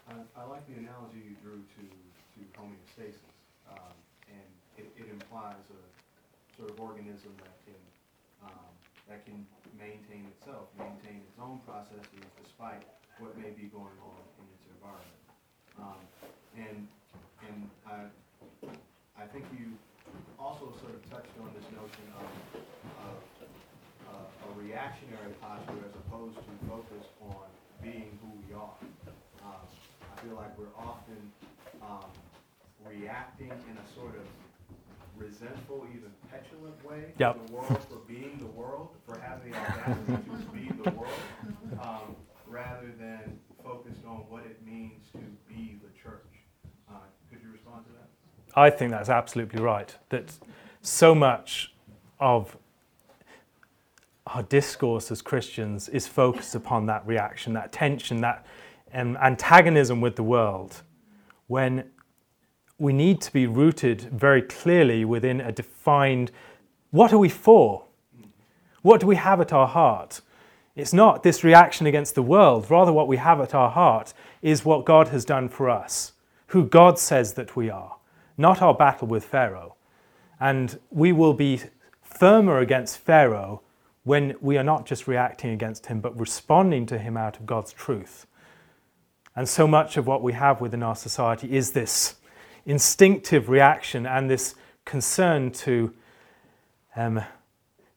[0.07, 3.25] I, I like the analogy you drew to, to homeostasis,
[3.73, 3.97] um,
[4.29, 5.81] and it, it implies a
[6.55, 7.81] sort of organism that can,
[8.45, 8.69] um,
[9.09, 9.47] that can
[9.79, 12.05] maintain itself, maintain its own processes
[12.45, 12.85] despite
[13.17, 15.25] what may be going on in its environment.
[15.81, 16.01] Um,
[16.53, 16.87] and,
[17.49, 17.97] and I,
[19.17, 19.73] I think you
[20.37, 22.61] also sort of touched on this notion of,
[24.71, 27.43] reactionary posture as opposed to focus on
[27.83, 28.79] being who we are.
[29.43, 29.67] Um,
[30.01, 31.19] I feel like we're often
[31.81, 32.07] um,
[32.87, 34.25] reacting in a sort of
[35.17, 37.33] resentful, even petulant way Yep.
[37.33, 41.21] to the world for being the world, for having the audacity to be the world,
[41.81, 42.15] um,
[42.47, 45.19] rather than focused on what it means to
[45.53, 46.31] be the church.
[46.89, 46.93] Uh,
[47.29, 48.07] could you respond to that?
[48.55, 49.93] I think that's absolutely right.
[50.09, 50.31] That
[50.81, 51.73] so much
[52.19, 52.57] of
[54.33, 58.45] our discourse as Christians is focused upon that reaction, that tension, that
[58.93, 60.81] um, antagonism with the world,
[61.47, 61.83] when
[62.77, 66.31] we need to be rooted very clearly within a defined
[66.91, 67.85] what are we for?
[68.81, 70.21] What do we have at our heart?
[70.75, 74.65] It's not this reaction against the world, rather, what we have at our heart is
[74.65, 76.13] what God has done for us,
[76.47, 77.97] who God says that we are,
[78.37, 79.75] not our battle with Pharaoh.
[80.39, 81.61] And we will be
[82.01, 83.61] firmer against Pharaoh
[84.03, 87.71] when we are not just reacting against him, but responding to him out of God's
[87.71, 88.25] truth.
[89.35, 92.15] And so much of what we have within our society is this
[92.65, 95.93] instinctive reaction and this concern to
[96.95, 97.21] um,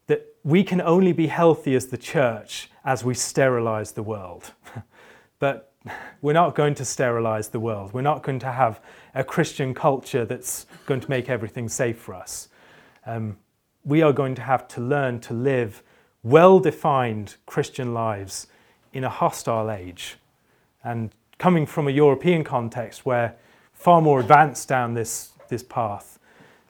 [0.06, 4.52] that we can only be healthy as the church as we sterilize the world.
[5.38, 5.72] but
[6.22, 7.92] we're not going to sterilize the world.
[7.92, 8.80] We're not going to have
[9.14, 12.48] a Christian culture that's going to make everything safe for us.
[13.06, 13.38] Um,
[13.84, 15.82] we are going to have to learn to live
[16.24, 18.48] well defined Christian lives
[18.92, 20.16] in a hostile age.
[20.82, 23.36] And coming from a European context where
[23.72, 26.18] far more advanced down this, this path,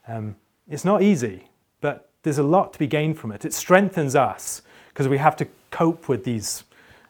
[0.07, 0.37] um,
[0.69, 1.49] it's not easy,
[1.81, 3.45] but there's a lot to be gained from it.
[3.45, 6.65] It strengthens us because we have to cope with these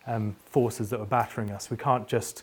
[0.06, 1.70] um, forces that are battering us.
[1.70, 2.42] We can't just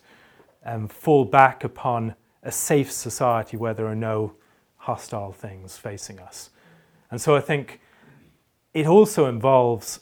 [0.65, 4.33] um, fall back upon a safe society where there are no
[4.77, 6.49] hostile things facing us.
[7.11, 7.81] And so I think
[8.73, 9.99] it also involves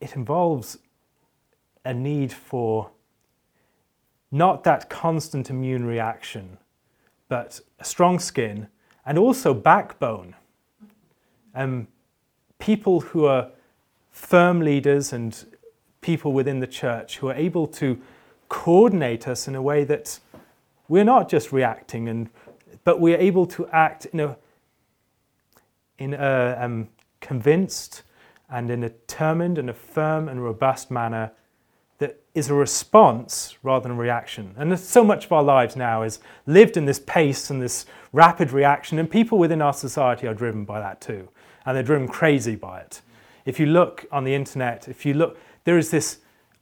[0.00, 0.78] it involves
[1.84, 2.90] a need for
[4.30, 6.56] not that constant immune reaction,
[7.28, 8.68] but a strong skin
[9.04, 10.34] and also backbone.
[11.54, 11.88] Um,
[12.58, 13.50] people who are
[14.10, 15.44] firm leaders and
[16.00, 18.00] people within the church who are able to
[18.48, 20.18] coordinate us in a way that
[20.88, 22.28] we're not just reacting, and,
[22.84, 24.36] but we're able to act in a,
[26.00, 26.88] in a um,
[27.20, 28.02] convinced
[28.50, 31.30] and in a determined and a firm and robust manner
[31.98, 34.54] that is a response rather than a reaction.
[34.56, 38.50] And so much of our lives now is lived in this pace and this rapid
[38.50, 41.28] reaction, and people within our society are driven by that too.
[41.64, 43.02] And they're driven crazy by it.
[43.44, 46.18] If you look on the internet, if you look, there is this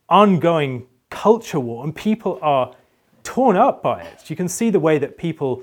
[0.09, 2.75] ongoing culture war, and people are
[3.23, 4.29] torn up by it.
[4.29, 5.63] You can see the way that people,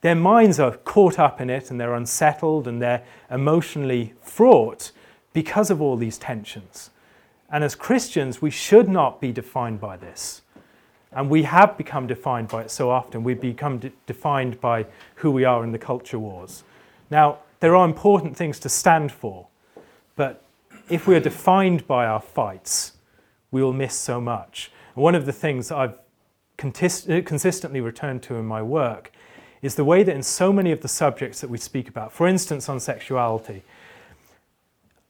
[0.00, 4.92] their minds are caught up in it, and they're unsettled and they're emotionally fraught
[5.32, 6.90] because of all these tensions.
[7.50, 10.42] And as Christians, we should not be defined by this.
[11.12, 13.24] And we have become defined by it so often.
[13.24, 16.64] We've become de- defined by who we are in the culture wars.
[17.10, 19.48] Now, there are important things to stand for,
[20.14, 20.44] but
[20.90, 22.92] if we are defined by our fights,
[23.50, 24.70] we will miss so much.
[24.94, 25.98] And one of the things I've
[26.56, 29.12] consistently returned to in my work
[29.62, 32.28] is the way that in so many of the subjects that we speak about, for
[32.28, 33.62] instance, on sexuality,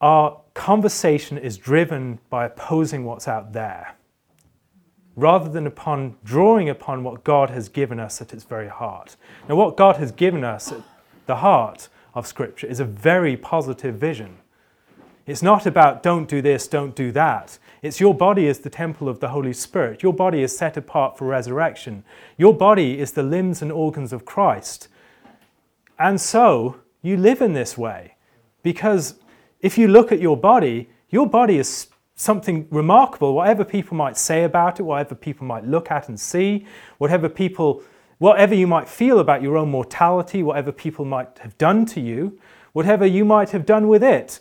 [0.01, 3.95] our conversation is driven by opposing what's out there
[5.17, 9.17] rather than upon drawing upon what God has given us at its very heart.
[9.49, 10.81] Now, what God has given us at
[11.27, 14.39] the heart of Scripture is a very positive vision.
[15.29, 17.59] It's not about don't do this, don't do that.
[17.83, 20.03] It's your body is the temple of the Holy Spirit.
[20.03, 22.03] Your body is set apart for resurrection.
[22.39, 24.89] Your body is the limbs and organs of Christ.
[25.99, 28.15] And so you live in this way
[28.63, 29.17] because
[29.61, 33.35] if you look at your body, your body is something remarkable.
[33.35, 37.83] Whatever people might say about it, whatever people might look at and see, whatever people,
[38.17, 42.41] whatever you might feel about your own mortality, whatever people might have done to you,
[42.73, 44.41] whatever you might have done with it,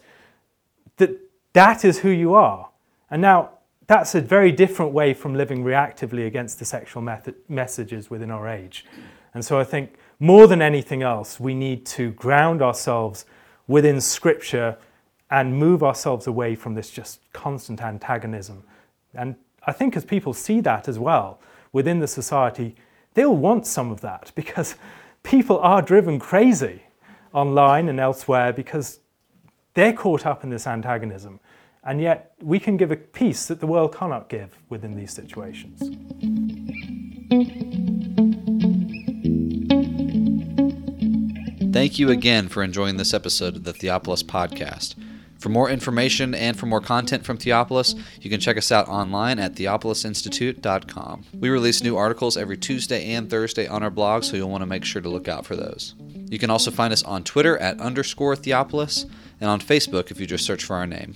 [1.58, 2.70] that is who you are.
[3.10, 3.50] And now
[3.88, 8.48] that's a very different way from living reactively against the sexual method, messages within our
[8.48, 8.86] age.
[9.34, 13.26] And so I think more than anything else, we need to ground ourselves
[13.68, 14.78] within Scripture
[15.32, 18.64] and move ourselves away from this just constant antagonism.
[19.16, 19.36] And
[19.66, 21.40] I think as people see that as well
[21.74, 22.76] within the society,
[23.16, 24.76] they'll want some of that because
[25.24, 26.84] people are driven crazy
[27.34, 29.00] online and elsewhere because
[29.74, 31.40] they're caught up in this antagonism.
[31.88, 35.80] And yet, we can give a peace that the world cannot give within these situations.
[41.72, 44.96] Thank you again for enjoying this episode of the Theopolis Podcast.
[45.40, 49.40] For more information and for more content from Theopolis, you can check us out online
[49.40, 51.24] at theopolisinstitute.com.
[51.40, 54.66] We release new articles every Tuesday and Thursday on our blog, so you'll want to
[54.66, 55.96] make sure to look out for those.
[56.30, 59.10] You can also find us on Twitter at underscore Theopolis
[59.40, 61.16] and on Facebook if you just search for our name.